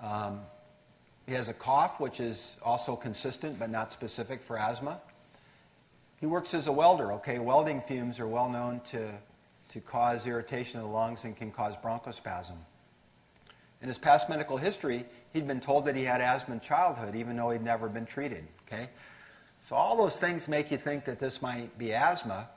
[0.05, 0.40] Um,
[1.27, 5.01] he has a cough, which is also consistent but not specific for asthma.
[6.21, 7.38] He works as a welder, okay?
[7.38, 9.12] Welding fumes are well known to,
[9.73, 12.57] to cause irritation of the lungs and can cause bronchospasm.
[13.81, 17.37] In his past medical history, he'd been told that he had asthma in childhood, even
[17.37, 18.90] though he'd never been treated, okay?
[19.69, 22.49] So all those things make you think that this might be asthma.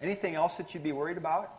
[0.00, 1.50] Anything else that you'd be worried about?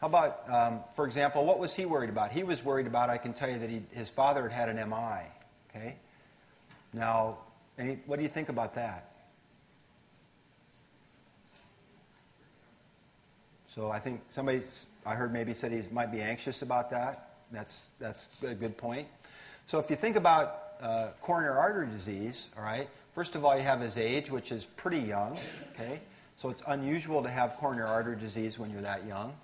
[0.00, 2.30] How about, um, for example, what was he worried about?
[2.30, 4.88] He was worried about, I can tell you that he, his father had had an
[4.88, 5.22] MI.
[5.70, 5.96] Okay?
[6.92, 7.38] Now,
[7.78, 9.10] any, what do you think about that?
[13.74, 14.62] So I think somebody,
[15.04, 17.30] I heard maybe said he might be anxious about that.
[17.52, 19.08] That's, that's a good point.
[19.66, 23.64] So if you think about uh, coronary artery disease, all right, first of all, you
[23.64, 25.38] have his age, which is pretty young.
[25.74, 26.00] Okay?
[26.40, 29.34] So it's unusual to have coronary artery disease when you're that young.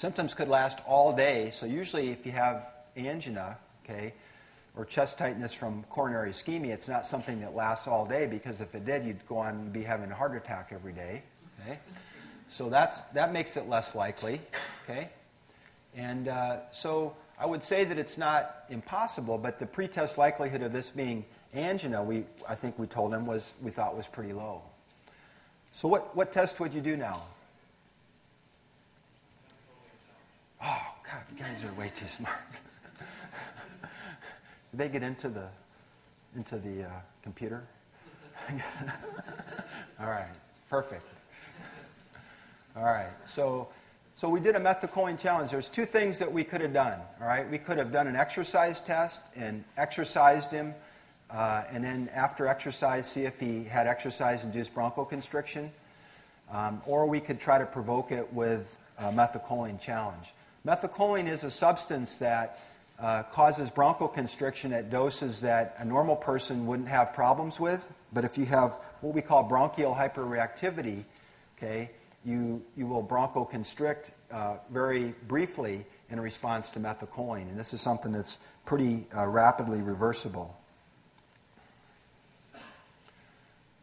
[0.00, 1.52] Symptoms could last all day.
[1.58, 2.62] So usually if you have
[2.96, 4.14] angina, okay,
[4.76, 8.72] or chest tightness from coronary ischemia, it's not something that lasts all day because if
[8.74, 11.22] it did, you'd go on and be having a heart attack every day.
[11.60, 11.80] Okay?
[12.56, 14.40] So that's, that makes it less likely.
[14.84, 15.10] Okay?
[15.96, 20.72] And uh, so I would say that it's not impossible, but the pretest likelihood of
[20.72, 24.62] this being angina, we, I think we told him, was, we thought was pretty low.
[25.80, 27.26] So what, what test would you do now?
[30.62, 32.38] Oh, God, you guys are way too smart.
[34.70, 35.48] Did they get into the,
[36.36, 36.90] into the uh,
[37.22, 37.62] computer?
[40.00, 40.32] All right,
[40.68, 41.04] perfect.
[42.76, 43.68] All right, so,
[44.16, 45.50] so we did a methacholine challenge.
[45.50, 47.00] There's two things that we could have done.
[47.20, 50.74] All right, we could have done an exercise test and exercised him,
[51.30, 55.70] uh, and then after exercise, see if he had exercise-induced bronchoconstriction,
[56.50, 58.66] um, or we could try to provoke it with
[58.98, 60.26] a methacholine challenge.
[60.66, 62.56] Methacholine is a substance that
[62.98, 67.80] uh, causes bronchoconstriction at doses that a normal person wouldn't have problems with.
[68.12, 71.04] But if you have what we call bronchial hyperreactivity,
[71.56, 71.90] okay,
[72.24, 77.48] you, you will bronchoconstrict uh, very briefly in response to methacholine.
[77.48, 80.54] And this is something that's pretty uh, rapidly reversible.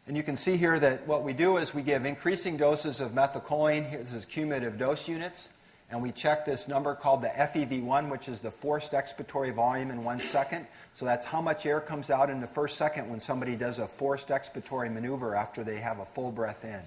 [0.06, 3.12] And you can see here that what we do is we give increasing doses of
[3.12, 3.88] methacholine.
[3.88, 5.48] Here, this is cumulative dose units
[5.90, 10.02] and we check this number called the FEV1, which is the forced expiratory volume in
[10.02, 10.66] one second.
[10.98, 13.88] So that's how much air comes out in the first second when somebody does a
[13.98, 16.82] forced expiratory maneuver after they have a full breath in.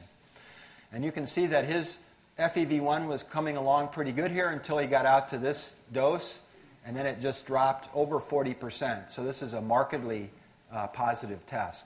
[0.92, 1.96] And you can see that his
[2.38, 6.38] FEV1 was coming along pretty good here until he got out to this dose,
[6.86, 9.16] and then it just dropped over 40%.
[9.16, 10.30] So this is a markedly
[10.74, 11.84] uh, positive test.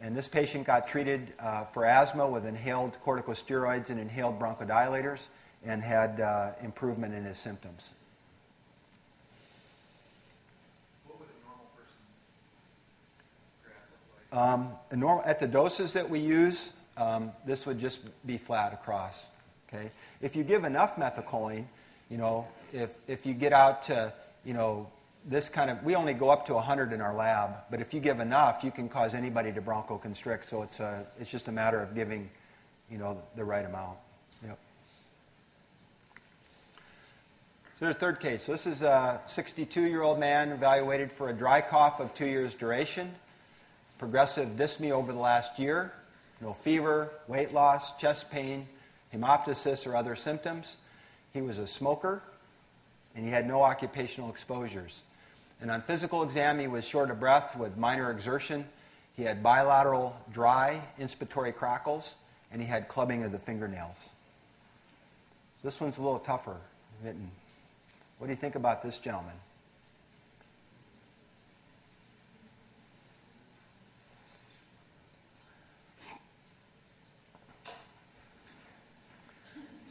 [0.00, 5.20] And this patient got treated uh, for asthma with inhaled corticosteroids and inhaled bronchodilators
[5.64, 7.82] and had uh, improvement in his symptoms.
[11.06, 11.98] What would a normal person's
[14.32, 18.72] Um, a norm- at the doses that we use, um, this would just be flat
[18.72, 19.14] across.
[19.68, 19.90] Okay?
[20.20, 21.66] If you give enough methacholine,
[22.08, 24.12] you know, if, if you get out to,
[24.44, 24.88] you know,
[25.28, 28.00] this kind of, we only go up to 100 in our lab, but if you
[28.00, 30.48] give enough, you can cause anybody to bronchoconstrict.
[30.50, 32.28] So it's, a, it's just a matter of giving,
[32.90, 33.96] you know, the right amount.
[37.74, 38.40] So there's a third case.
[38.46, 43.12] So this is a 62-year-old man evaluated for a dry cough of two years duration,
[43.98, 45.90] progressive dyspnea over the last year,
[46.40, 48.68] no fever, weight loss, chest pain,
[49.12, 50.72] hemoptysis, or other symptoms.
[51.32, 52.22] He was a smoker,
[53.16, 54.94] and he had no occupational exposures.
[55.60, 58.66] And on physical exam, he was short of breath with minor exertion.
[59.16, 62.08] He had bilateral dry inspiratory crackles,
[62.52, 63.96] and he had clubbing of the fingernails.
[65.64, 66.58] This one's a little tougher.
[68.18, 69.34] What do you think about this gentleman?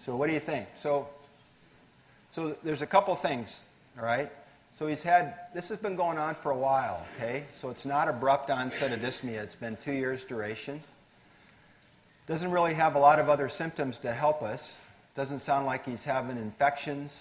[0.05, 0.67] So what do you think?
[0.81, 1.07] So,
[2.35, 3.53] so there's a couple things,
[3.97, 4.29] all right?
[4.77, 7.45] So he's had, this has been going on for a while, okay?
[7.61, 9.43] So it's not abrupt onset of dyspnea.
[9.43, 10.81] It's been two years duration.
[12.27, 14.61] Doesn't really have a lot of other symptoms to help us.
[15.15, 17.11] Doesn't sound like he's having infections.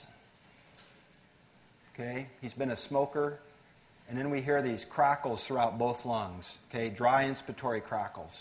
[1.94, 2.26] Okay?
[2.40, 3.38] He's been a smoker.
[4.08, 6.44] And then we hear these crackles throughout both lungs.
[6.68, 6.90] Okay?
[6.90, 8.32] Dry inspiratory crackles.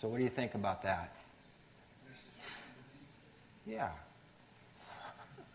[0.00, 1.12] So what do you think about that?
[3.66, 3.90] Yeah.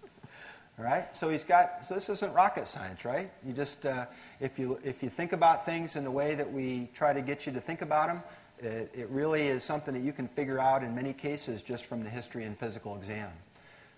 [0.79, 1.05] All right.
[1.19, 1.69] So he's got.
[1.87, 3.29] So this isn't rocket science, right?
[3.45, 4.07] You just uh,
[4.39, 7.45] if you if you think about things in the way that we try to get
[7.45, 8.23] you to think about them,
[8.59, 12.03] it, it really is something that you can figure out in many cases just from
[12.03, 13.29] the history and physical exam.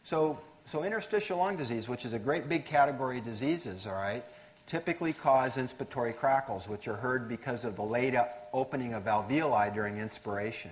[0.04, 0.40] So
[0.72, 4.24] so interstitial lung disease, which is a great big category of diseases, all right,
[4.68, 8.14] typically cause inspiratory crackles, which are heard because of the late
[8.54, 10.72] opening of alveoli during inspiration.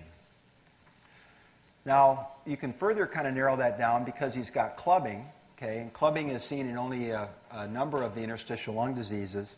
[1.86, 5.26] Now, you can further kind of narrow that down because he's got clubbing,
[5.58, 9.50] okay, and clubbing is seen in only a, a number of the interstitial lung diseases.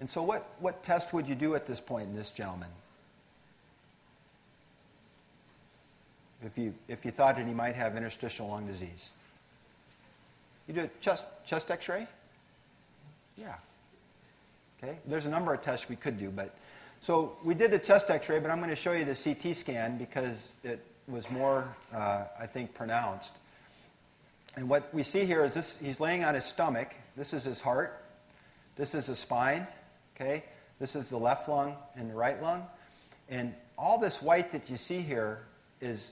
[0.00, 2.70] And so, what, what test would you do at this point in this gentleman?
[6.42, 9.10] If you, if you thought that he might have interstitial lung disease,
[10.66, 12.06] you do a chest, chest x ray?
[13.36, 13.54] Yeah.
[14.78, 14.98] Okay?
[15.08, 16.54] There's a number of tests we could do, but
[17.02, 19.98] so we did the chest x-ray, but I'm going to show you the CT scan
[19.98, 23.30] because it was more, uh, I think, pronounced.
[24.56, 26.88] And what we see here is this, he's laying on his stomach.
[27.16, 27.92] This is his heart.
[28.76, 29.66] This is his spine.
[30.16, 30.44] Okay?
[30.80, 32.64] This is the left lung and the right lung.
[33.28, 35.38] And all this white that you see here
[35.80, 36.04] is,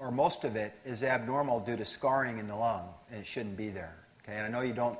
[0.00, 3.56] or most of it, is abnormal due to scarring in the lung, and it shouldn't
[3.56, 3.94] be there.
[4.22, 4.36] Okay?
[4.36, 4.98] And I know you don't,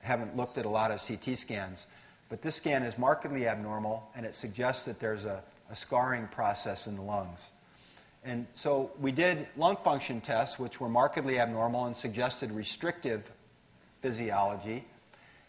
[0.00, 1.78] haven't looked at a lot of CT scans.
[2.28, 6.86] But this scan is markedly abnormal, and it suggests that there's a, a scarring process
[6.86, 7.38] in the lungs.
[8.24, 13.22] And so we did lung function tests, which were markedly abnormal and suggested restrictive
[14.00, 14.84] physiology.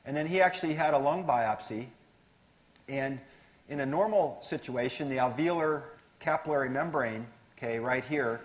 [0.05, 1.87] And then he actually had a lung biopsy.
[2.89, 3.19] And
[3.69, 5.83] in a normal situation, the alveolar
[6.19, 8.41] capillary membrane, okay, right here,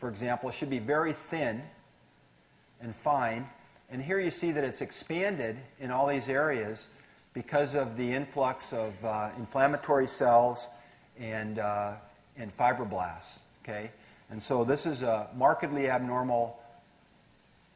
[0.00, 1.62] for example, should be very thin
[2.80, 3.46] and fine.
[3.90, 6.78] And here you see that it's expanded in all these areas
[7.34, 10.58] because of the influx of uh, inflammatory cells
[11.18, 11.94] and, uh,
[12.36, 13.38] and fibroblasts.
[13.62, 13.90] Okay?
[14.30, 16.58] And so this is a markedly abnormal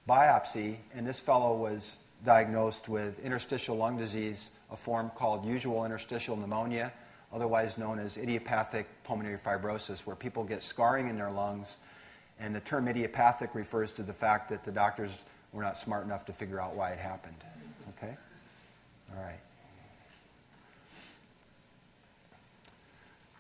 [0.08, 1.88] biopsy, and this fellow was
[2.24, 6.92] diagnosed with interstitial lung disease, a form called usual interstitial pneumonia,
[7.32, 11.68] otherwise known as idiopathic pulmonary fibrosis, where people get scarring in their lungs.
[12.41, 15.11] And the term idiopathic refers to the fact that the doctors
[15.53, 17.36] were not smart enough to figure out why it happened.
[17.97, 18.16] Okay?
[19.14, 19.41] All right.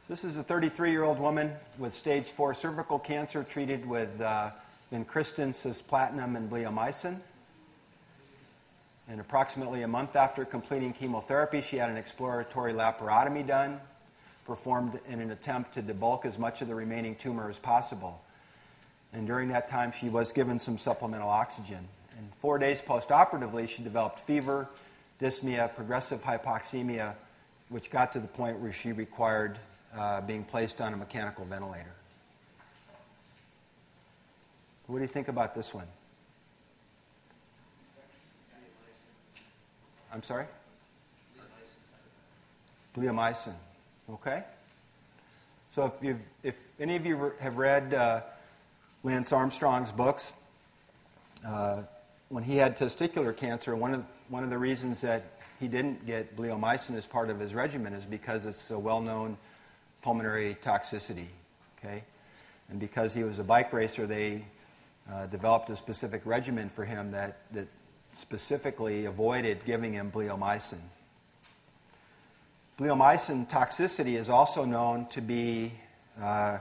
[0.08, 4.50] This is a 33-year-old woman with stage 4 cervical cancer treated with uh,
[4.92, 7.20] vincristine, cisplatin, and bleomycin.
[9.08, 13.80] And approximately a month after completing chemotherapy, she had an exploratory laparotomy done,
[14.46, 18.20] performed in an attempt to debulk as much of the remaining tumor as possible.
[19.12, 21.88] And during that time, she was given some supplemental oxygen.
[22.16, 24.68] And four days postoperatively, she developed fever,
[25.20, 27.14] dyspnea, progressive hypoxemia,
[27.68, 29.58] which got to the point where she required
[29.96, 31.92] uh, being placed on a mechanical ventilator.
[34.86, 35.86] What do you think about this one?
[40.12, 40.46] I'm sorry?
[42.96, 43.54] Bleomycin.
[44.10, 44.42] Okay.
[45.74, 48.22] So if, if any of you have read uh,
[49.02, 50.22] Lance Armstrong's books,
[51.46, 51.84] uh,
[52.28, 55.22] when he had testicular cancer, one of, one of the reasons that
[55.58, 59.38] he didn't get bleomycin as part of his regimen is because it's a well-known
[60.02, 61.28] pulmonary toxicity.
[61.78, 62.04] Okay?
[62.68, 64.44] And because he was a bike racer, they
[65.10, 67.68] uh, developed a specific regimen for him that, that
[68.20, 70.80] specifically avoided giving him bleomycin.
[72.78, 75.72] Bleomycin toxicity is also known to be
[76.20, 76.58] uh,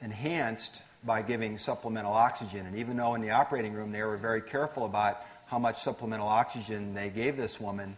[0.00, 2.66] enhanced by giving supplemental oxygen.
[2.66, 6.26] And even though in the operating room they were very careful about how much supplemental
[6.26, 7.96] oxygen they gave this woman,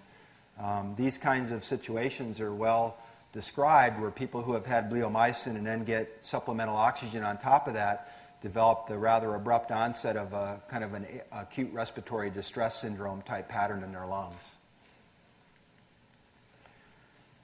[0.59, 2.97] um, these kinds of situations are well
[3.33, 7.75] described where people who have had bleomycin and then get supplemental oxygen on top of
[7.75, 8.09] that
[8.43, 13.49] develop the rather abrupt onset of a kind of an acute respiratory distress syndrome type
[13.49, 14.41] pattern in their lungs.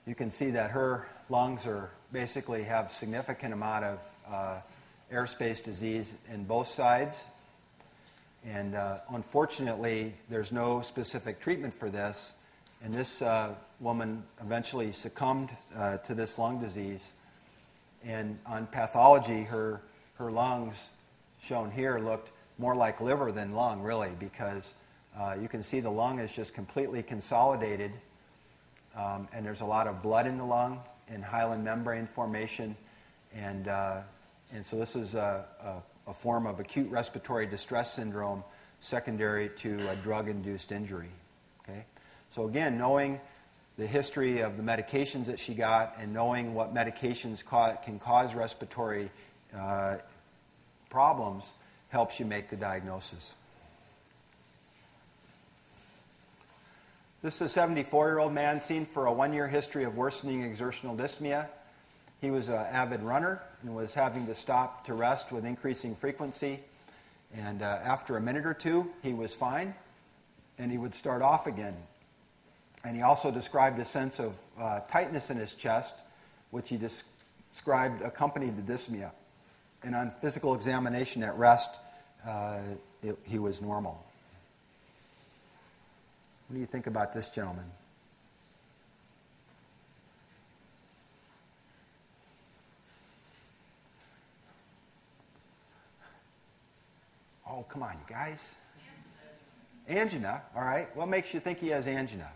[0.07, 3.99] You can see that her lungs are basically have significant amount of
[4.29, 4.61] uh,
[5.13, 7.15] airspace disease in both sides.
[8.45, 12.17] And uh, unfortunately, there's no specific treatment for this.
[12.83, 17.03] And this uh, woman eventually succumbed uh, to this lung disease.
[18.05, 19.81] And on pathology, her,
[20.19, 20.75] her lungs,
[21.49, 22.29] shown here, looked
[22.59, 24.65] more like liver than lung, really, because
[25.19, 27.93] uh, you can see the lung is just completely consolidated.
[28.95, 32.77] Um, and there's a lot of blood in the lung and hyaline membrane formation.
[33.35, 34.03] And uh,
[34.53, 35.47] and so this is a,
[36.07, 38.45] a, a, form of acute respiratory distress syndrome
[38.81, 41.11] secondary to a drug-induced injury.
[41.63, 41.85] Okay?
[42.35, 43.21] So again, knowing
[43.77, 48.35] the history of the medications that she got and knowing what medications ca can cause
[48.35, 49.11] respiratory
[49.57, 49.97] uh,
[50.91, 51.45] problems
[51.89, 53.33] helps you make the diagnosis.
[57.23, 61.49] This is a 74-year-old man seen for a one-year history of worsening exertional dyspnea.
[62.25, 66.59] He was an avid runner and was having to stop to rest with increasing frequency.
[67.35, 69.75] And uh, after a minute or two, he was fine,
[70.57, 71.77] and he would start off again.
[72.83, 75.93] And he also described a sense of uh, tightness in his chest,
[76.51, 76.81] which he
[77.53, 79.13] described accompanied the dyspnea.
[79.83, 81.69] And on physical examination at rest,
[82.27, 82.63] uh,
[83.03, 84.03] it, he was normal.
[86.49, 87.67] What do you think about this gentleman?
[97.55, 98.39] Oh, come on, you guys.
[99.89, 100.89] Angina, all right.
[100.97, 102.33] What makes you think he has angina?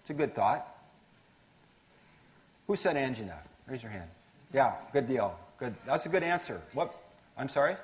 [0.00, 0.66] It's a good thought.
[2.66, 3.38] Who said angina?
[3.68, 4.08] Raise your hand.
[4.52, 5.34] Yeah, good deal.
[5.58, 5.74] Good.
[5.86, 6.62] That's a good answer.
[6.72, 6.94] What?
[7.36, 7.76] I'm sorry?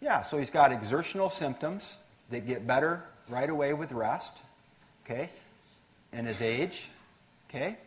[0.00, 1.82] Yeah, so he's got exertional symptoms
[2.30, 4.32] that get better right away with rest.
[5.04, 5.30] Okay?
[6.12, 6.78] And his age.
[7.48, 7.78] Okay?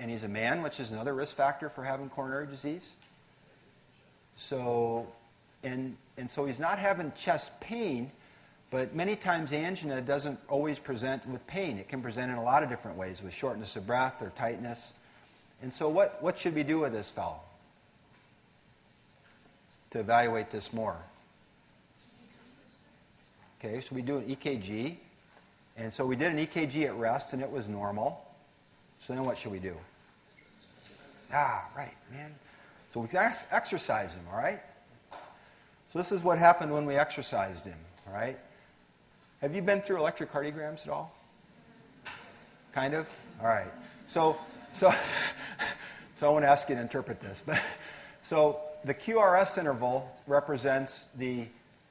[0.00, 2.82] And he's a man, which is another risk factor for having coronary disease.
[4.48, 5.06] So,
[5.62, 8.10] and, and so he's not having chest pain,
[8.70, 11.78] but many times angina doesn't always present with pain.
[11.78, 14.78] It can present in a lot of different ways with shortness of breath or tightness.
[15.62, 17.40] And so, what, what should we do with this fellow
[19.90, 20.98] to evaluate this more?
[23.58, 24.98] Okay, so we do an EKG.
[25.76, 28.20] And so we did an EKG at rest, and it was normal.
[29.06, 29.74] So then what should we do?
[31.32, 32.34] Ah, right, man.
[32.92, 34.60] So we ex- exercise him, all right?
[35.92, 38.38] So this is what happened when we exercised him, all right?
[39.40, 41.12] Have you been through electrocardiograms at all?
[42.74, 43.06] Kind of?
[43.40, 43.70] All right.
[44.12, 44.36] So,
[44.78, 44.90] so,
[46.20, 47.38] so I want to ask you to interpret this.
[47.46, 47.58] But,
[48.28, 51.46] so the QRS interval represents the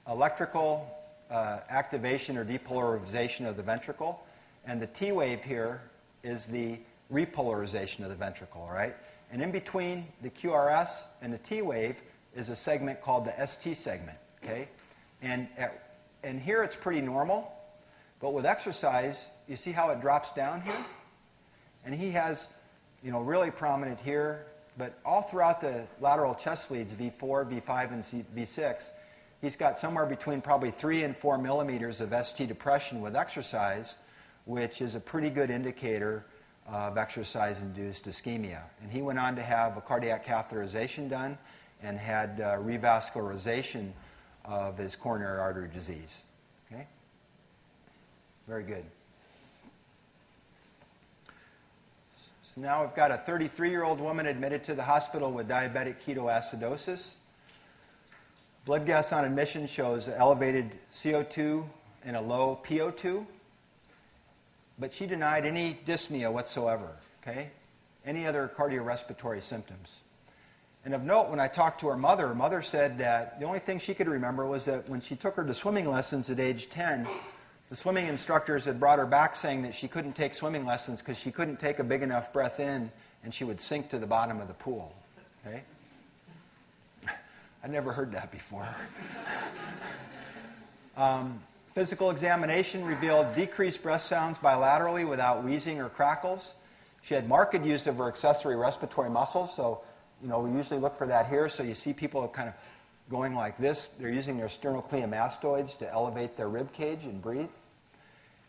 [0.07, 0.87] electrical
[1.29, 4.19] uh, activation or depolarization of the ventricle,
[4.65, 5.81] and the T wave here
[6.23, 6.79] is the
[7.11, 8.93] repolarization of the ventricle, all right?
[9.31, 10.89] And in between the QRS
[11.21, 11.95] and the T wave
[12.35, 14.17] is a segment called the ST segment.
[14.43, 14.69] Okay?
[15.21, 17.51] And, at, and here it's pretty normal,
[18.21, 19.17] but with exercise,
[19.47, 20.85] you see how it drops down here?
[21.85, 22.37] And he has,
[23.01, 24.45] you know, really prominent here,
[24.77, 28.75] but all throughout the lateral chest leads, V4, V5, and C, V6,
[29.41, 33.91] he's got somewhere between probably 3 and 4 millimeters of ST depression with exercise,
[34.45, 36.25] which is a pretty good indicator
[36.67, 38.61] of exercise-induced ischemia.
[38.81, 41.37] And he went on to have a cardiac catheterization done
[41.81, 43.91] and had uh, revascularization
[44.43, 46.13] of his coronary artery disease.
[46.71, 46.85] Okay?
[48.47, 48.83] Very good.
[52.55, 57.01] So now we've got a 33-year-old woman admitted to the hospital with diabetic ketoacidosis.
[58.65, 61.65] Blood gas on admission shows elevated CO2
[62.03, 63.25] and a low PO2
[64.79, 67.49] but she denied any dyspnea whatsoever, okay?
[68.05, 69.89] Any other cardiorespiratory symptoms.
[70.85, 73.59] And of note, when I talked to her mother, her mother said that the only
[73.59, 76.67] thing she could remember was that when she took her to swimming lessons at age
[76.73, 77.07] 10,
[77.69, 81.17] the swimming instructors had brought her back saying that she couldn't take swimming lessons because
[81.17, 82.89] she couldn't take a big enough breath in
[83.23, 84.93] and she would sink to the bottom of the pool.
[85.45, 85.63] Okay?
[87.63, 88.73] I'd never heard that before.
[90.95, 91.41] um,
[91.77, 96.43] physical examination revealed decreased breath sounds bilaterally without wheezing or crackles.
[97.03, 99.81] She had marked use of her accessory respiratory muscles, so
[100.19, 101.51] you know we usually look for that here.
[101.55, 102.55] So you see people kind of
[103.11, 103.79] going like this.
[103.99, 107.49] They're using their sternocleidomastoids to elevate their rib cage and breathe.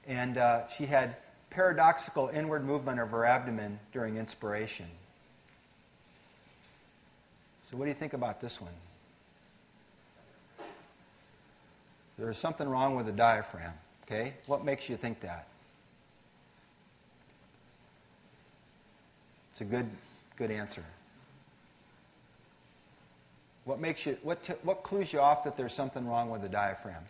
[0.07, 1.14] And uh, she had
[1.51, 4.87] paradoxical inward movement of her abdomen during inspiration.
[7.70, 8.72] So, what do you think about this one?
[12.19, 13.73] There is something wrong with the diaphragm.
[14.05, 14.35] Okay?
[14.47, 15.47] What makes you think that?
[19.53, 19.89] It's a good,
[20.37, 20.85] good answer.
[23.64, 27.05] What makes you, what, what clues you off that there's something wrong with the diaphragm?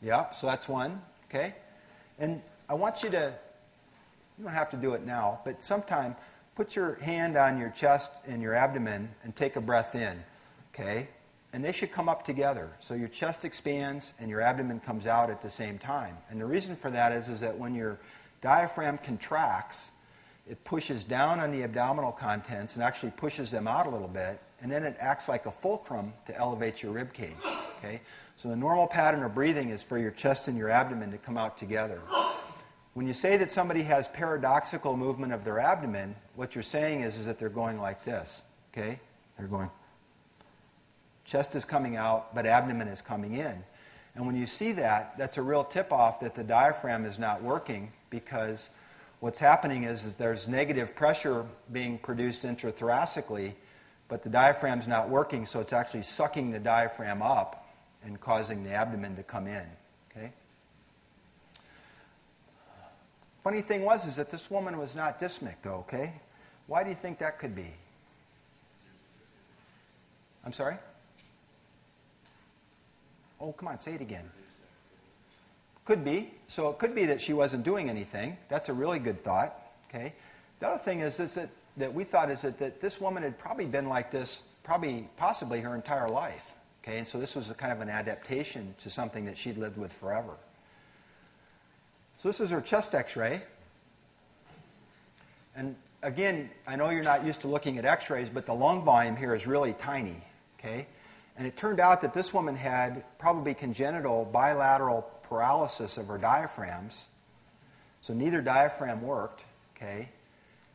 [0.00, 1.00] Yeah, so that's one.
[1.28, 1.54] Okay?
[2.18, 3.34] And I want you to,
[4.36, 6.16] you don't have to do it now, but sometime
[6.56, 10.18] put your hand on your chest and your abdomen and take a breath in.
[10.74, 11.08] Okay?
[11.52, 12.70] And they should come up together.
[12.88, 16.16] So your chest expands and your abdomen comes out at the same time.
[16.30, 17.98] And the reason for that is, is that when your
[18.40, 19.76] diaphragm contracts,
[20.48, 24.40] it pushes down on the abdominal contents and actually pushes them out a little bit,
[24.60, 27.36] and then it acts like a fulcrum to elevate your rib cage.
[27.78, 28.00] Okay?
[28.36, 31.36] So the normal pattern of breathing is for your chest and your abdomen to come
[31.36, 32.00] out together.
[32.94, 37.14] When you say that somebody has paradoxical movement of their abdomen, what you're saying is,
[37.14, 38.28] is that they're going like this.
[38.72, 39.00] Okay?
[39.38, 39.70] They're going.
[41.32, 43.64] Chest is coming out, but abdomen is coming in.
[44.14, 47.42] And when you see that, that's a real tip off that the diaphragm is not
[47.42, 48.60] working because
[49.20, 53.54] what's happening is, is there's negative pressure being produced intrathoracically,
[54.10, 57.64] but the diaphragm's not working, so it's actually sucking the diaphragm up
[58.04, 59.66] and causing the abdomen to come in.
[60.10, 60.30] Okay?
[63.42, 65.86] Funny thing was is that this woman was not dyspneic, though.
[65.88, 66.12] Okay,
[66.66, 67.72] why do you think that could be?
[70.44, 70.76] I'm sorry.
[73.42, 74.24] Oh, come on, say it again.
[75.84, 76.32] Could be.
[76.54, 78.36] So it could be that she wasn't doing anything.
[78.48, 79.54] That's a really good thought.
[79.88, 80.14] Okay.
[80.60, 83.36] The other thing is, is that, that we thought is that, that this woman had
[83.38, 86.40] probably been like this, probably, possibly her entire life.
[86.82, 86.98] Okay.
[86.98, 89.90] And so this was a kind of an adaptation to something that she'd lived with
[89.98, 90.36] forever.
[92.22, 93.42] So this is her chest X-ray.
[95.56, 95.74] And
[96.04, 99.34] again, I know you're not used to looking at X-rays, but the lung volume here
[99.34, 100.22] is really tiny.
[100.60, 100.86] Okay.
[101.36, 106.96] And it turned out that this woman had probably congenital bilateral paralysis of her diaphragms.
[108.02, 109.40] So neither diaphragm worked,
[109.76, 110.08] okay?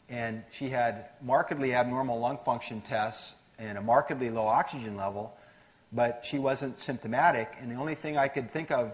[0.10, 5.34] And she had markedly abnormal lung function tests and a markedly low oxygen level,
[5.91, 7.49] but she wasn't symptomatic.
[7.60, 8.91] And the only thing I could think of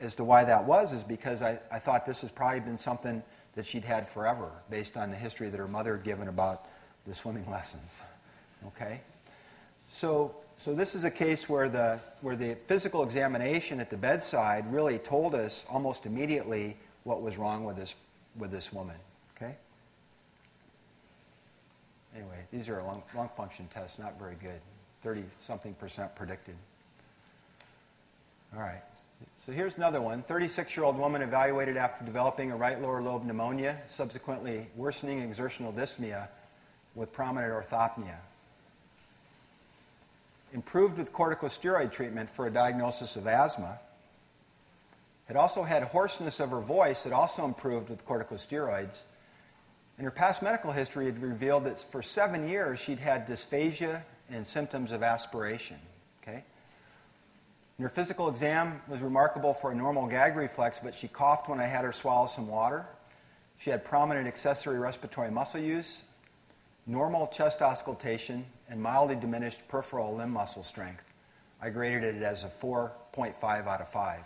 [0.00, 3.22] as to why that was is because I, I thought this has probably been something
[3.54, 6.62] that she'd had forever based on the history that her mother had given about
[7.06, 7.90] the swimming lessons.
[8.66, 9.00] Okay?
[10.00, 10.34] So
[10.66, 14.98] so this is a case where the, where the physical examination at the bedside really
[14.98, 17.94] told us almost immediately what was wrong with this,
[18.36, 18.96] with this woman.
[19.36, 19.54] Okay?
[22.16, 24.60] Anyway, these are lung, lung function tests, not very good.
[25.04, 26.56] 30 something percent predicted.
[28.52, 28.82] All right.
[29.46, 30.24] So here's another one.
[30.24, 35.72] 36 year old woman evaluated after developing a right lower lobe pneumonia, subsequently worsening exertional
[35.72, 36.26] dyspnea
[36.96, 38.18] with prominent orthopnea
[40.52, 43.78] improved with corticosteroid treatment for a diagnosis of asthma.
[45.28, 48.96] It also had hoarseness of her voice that also improved with corticosteroids.
[49.98, 54.46] And her past medical history had revealed that for seven years she'd had dysphagia and
[54.46, 55.78] symptoms of aspiration.
[56.22, 56.44] Okay?
[57.78, 61.60] And her physical exam was remarkable for a normal gag reflex, but she coughed when
[61.60, 62.86] I had her swallow some water.
[63.58, 65.90] She had prominent accessory respiratory muscle use,
[66.86, 71.02] normal chest auscultation, and mildly diminished peripheral limb muscle strength.
[71.60, 74.20] I graded it as a 4.5 out of 5.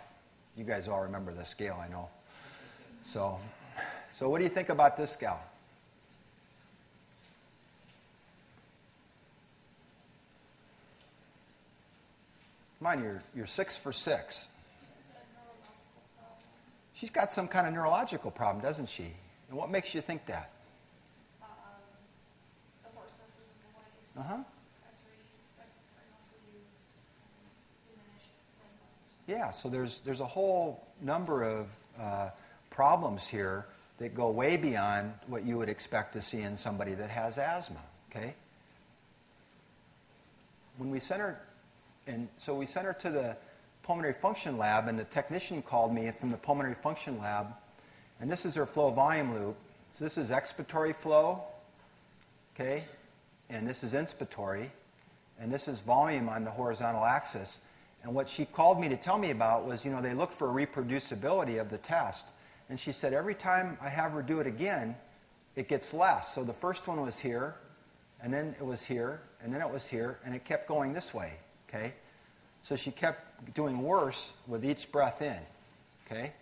[0.56, 2.08] You guys all remember the scale, I know.
[3.12, 3.38] So,
[4.18, 5.10] so what do you think about this?
[5.20, 5.38] Come
[12.86, 14.38] on, you're, you're six for six.
[16.94, 19.12] She's got some kind of neurological problem, doesn't she?
[19.48, 20.50] And what makes you think that?
[24.16, 24.36] Uh huh.
[29.26, 31.66] Yeah, so there's, there's a whole number of
[31.98, 32.30] uh,
[32.70, 33.66] problems here
[34.00, 37.84] that go way beyond what you would expect to see in somebody that has asthma,
[38.10, 38.34] okay?
[40.80, 41.38] when we sent her,
[42.06, 43.36] and so we sent her to the
[43.82, 47.48] pulmonary function lab, and the technician called me from the pulmonary function lab,
[48.18, 49.56] and this is her flow volume loop.
[49.98, 51.42] So this is expiratory flow,
[52.54, 52.84] okay,
[53.50, 54.70] and this is inspiratory,
[55.40, 57.48] and this is volume on the horizontal axis.
[58.02, 60.48] And what she called me to tell me about was, you know, they look for
[60.48, 62.22] reproducibility of the test.
[62.68, 64.94] And she said, every time I have her do it again,
[65.56, 66.24] it gets less.
[66.34, 67.56] So the first one was here,
[68.22, 71.08] and then it was here, and then it was here, and it kept going this
[71.12, 71.32] way,
[71.68, 71.92] okay?
[72.68, 73.20] So she kept
[73.54, 75.38] doing worse with each breath in,
[76.06, 76.32] okay?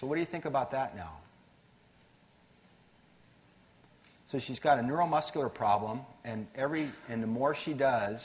[0.00, 1.12] So what do you think about that now?
[4.30, 8.22] So she's got a neuromuscular problem, and every and the more she does,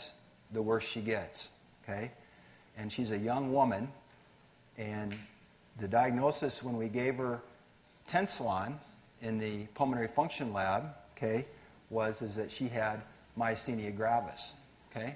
[0.54, 1.48] the worse she gets.
[1.84, 2.12] Okay,
[2.78, 3.88] and she's a young woman,
[4.78, 5.16] and
[5.80, 7.40] the diagnosis when we gave her
[8.12, 8.78] Tensilon
[9.22, 10.84] in the pulmonary function lab,
[11.16, 11.46] okay,
[11.90, 13.02] was is that she had
[13.38, 14.52] myasthenia gravis.
[14.92, 15.16] Okay.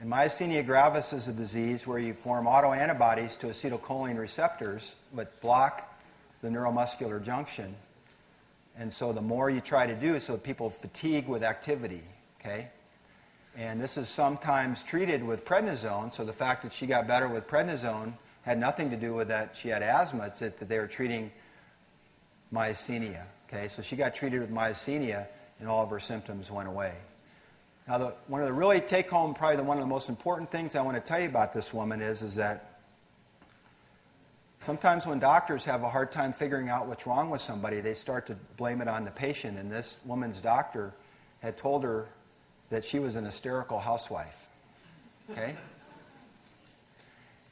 [0.00, 4.82] And myasthenia gravis is a disease where you form autoantibodies to acetylcholine receptors
[5.16, 5.82] that block
[6.42, 7.74] the neuromuscular junction
[8.78, 12.02] and so the more you try to do, so people fatigue with activity,
[12.40, 12.68] okay?
[13.56, 17.46] And this is sometimes treated with prednisone, so the fact that she got better with
[17.46, 21.30] prednisone had nothing to do with that she had asthma, it's that they were treating
[22.52, 23.68] myasthenia, okay?
[23.76, 25.26] So she got treated with myasthenia
[25.60, 26.94] and all of her symptoms went away.
[27.86, 30.74] Now, the, one of the really take-home, probably the, one of the most important things
[30.74, 32.71] I want to tell you about this woman is, is that
[34.64, 38.28] Sometimes when doctors have a hard time figuring out what's wrong with somebody, they start
[38.28, 39.58] to blame it on the patient.
[39.58, 40.92] And this woman's doctor
[41.40, 42.06] had told her
[42.70, 44.34] that she was an hysterical housewife.
[45.30, 45.56] Okay?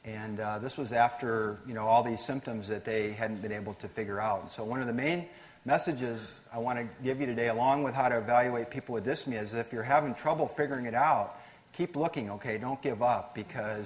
[0.05, 3.75] And uh, this was after you know all these symptoms that they hadn't been able
[3.75, 4.43] to figure out.
[4.43, 5.27] And so one of the main
[5.65, 6.19] messages
[6.51, 9.53] I want to give you today, along with how to evaluate people with dyspnea, is
[9.53, 11.33] if you're having trouble figuring it out,
[11.73, 12.31] keep looking.
[12.31, 13.85] Okay, don't give up because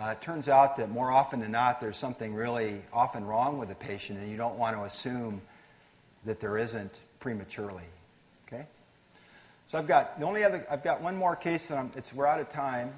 [0.00, 3.68] uh, it turns out that more often than not, there's something really often wrong with
[3.68, 5.40] the patient, and you don't want to assume
[6.26, 6.90] that there isn't
[7.20, 7.84] prematurely.
[8.46, 8.66] Okay?
[9.70, 12.26] So I've got the only other I've got one more case, and I'm, it's we're
[12.26, 12.92] out of time,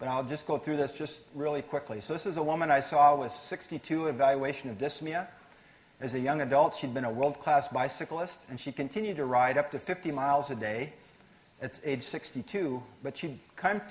[0.00, 2.00] but I'll just go through this just really quickly.
[2.06, 5.28] So this is a woman I saw with 62 evaluation of dyspnea.
[6.00, 9.70] As a young adult, she'd been a world-class bicyclist, and she continued to ride up
[9.70, 10.92] to 50 miles a day
[11.64, 13.40] at age 62, but she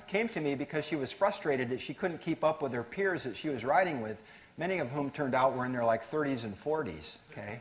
[0.08, 3.24] came to me because she was frustrated that she couldn't keep up with her peers
[3.24, 4.16] that she was riding with,
[4.56, 7.04] many of whom turned out were in their like 30s and 40s.
[7.32, 7.60] Okay.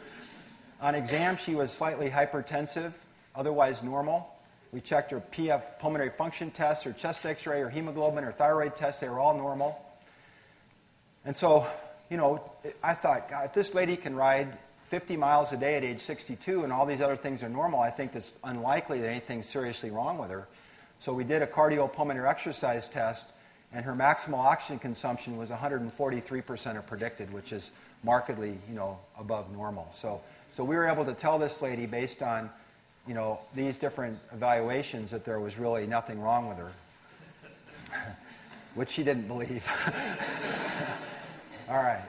[0.80, 2.94] On exam, she was slightly hypertensive,
[3.34, 4.26] otherwise normal.
[4.72, 9.02] We checked her PF pulmonary function tests, her chest X-ray, her hemoglobin, her thyroid test.
[9.02, 9.78] They were all normal.
[11.26, 11.70] And so,
[12.08, 12.42] you know,
[12.82, 14.56] I thought, God, if this lady can ride
[14.90, 17.90] 50 miles a day at age 62 and all these other things are normal, I
[17.90, 20.46] think it's unlikely that anything's seriously wrong with her.
[21.04, 23.22] So we did a cardiopulmonary exercise test,
[23.72, 27.70] and her maximal oxygen consumption was 143% of predicted, which is
[28.02, 29.88] markedly, you know, above normal.
[30.00, 30.20] So,
[30.56, 32.50] so we were able to tell this lady based on,
[33.06, 36.72] you know, these different evaluations that there was really nothing wrong with her,
[38.74, 39.62] which she didn't believe.
[41.68, 42.04] all right.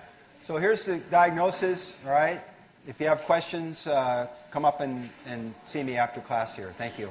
[0.45, 2.41] So here's the diagnosis, all right?
[2.87, 6.73] If you have questions, uh, come up and, and see me after class here.
[6.77, 7.09] Thank you.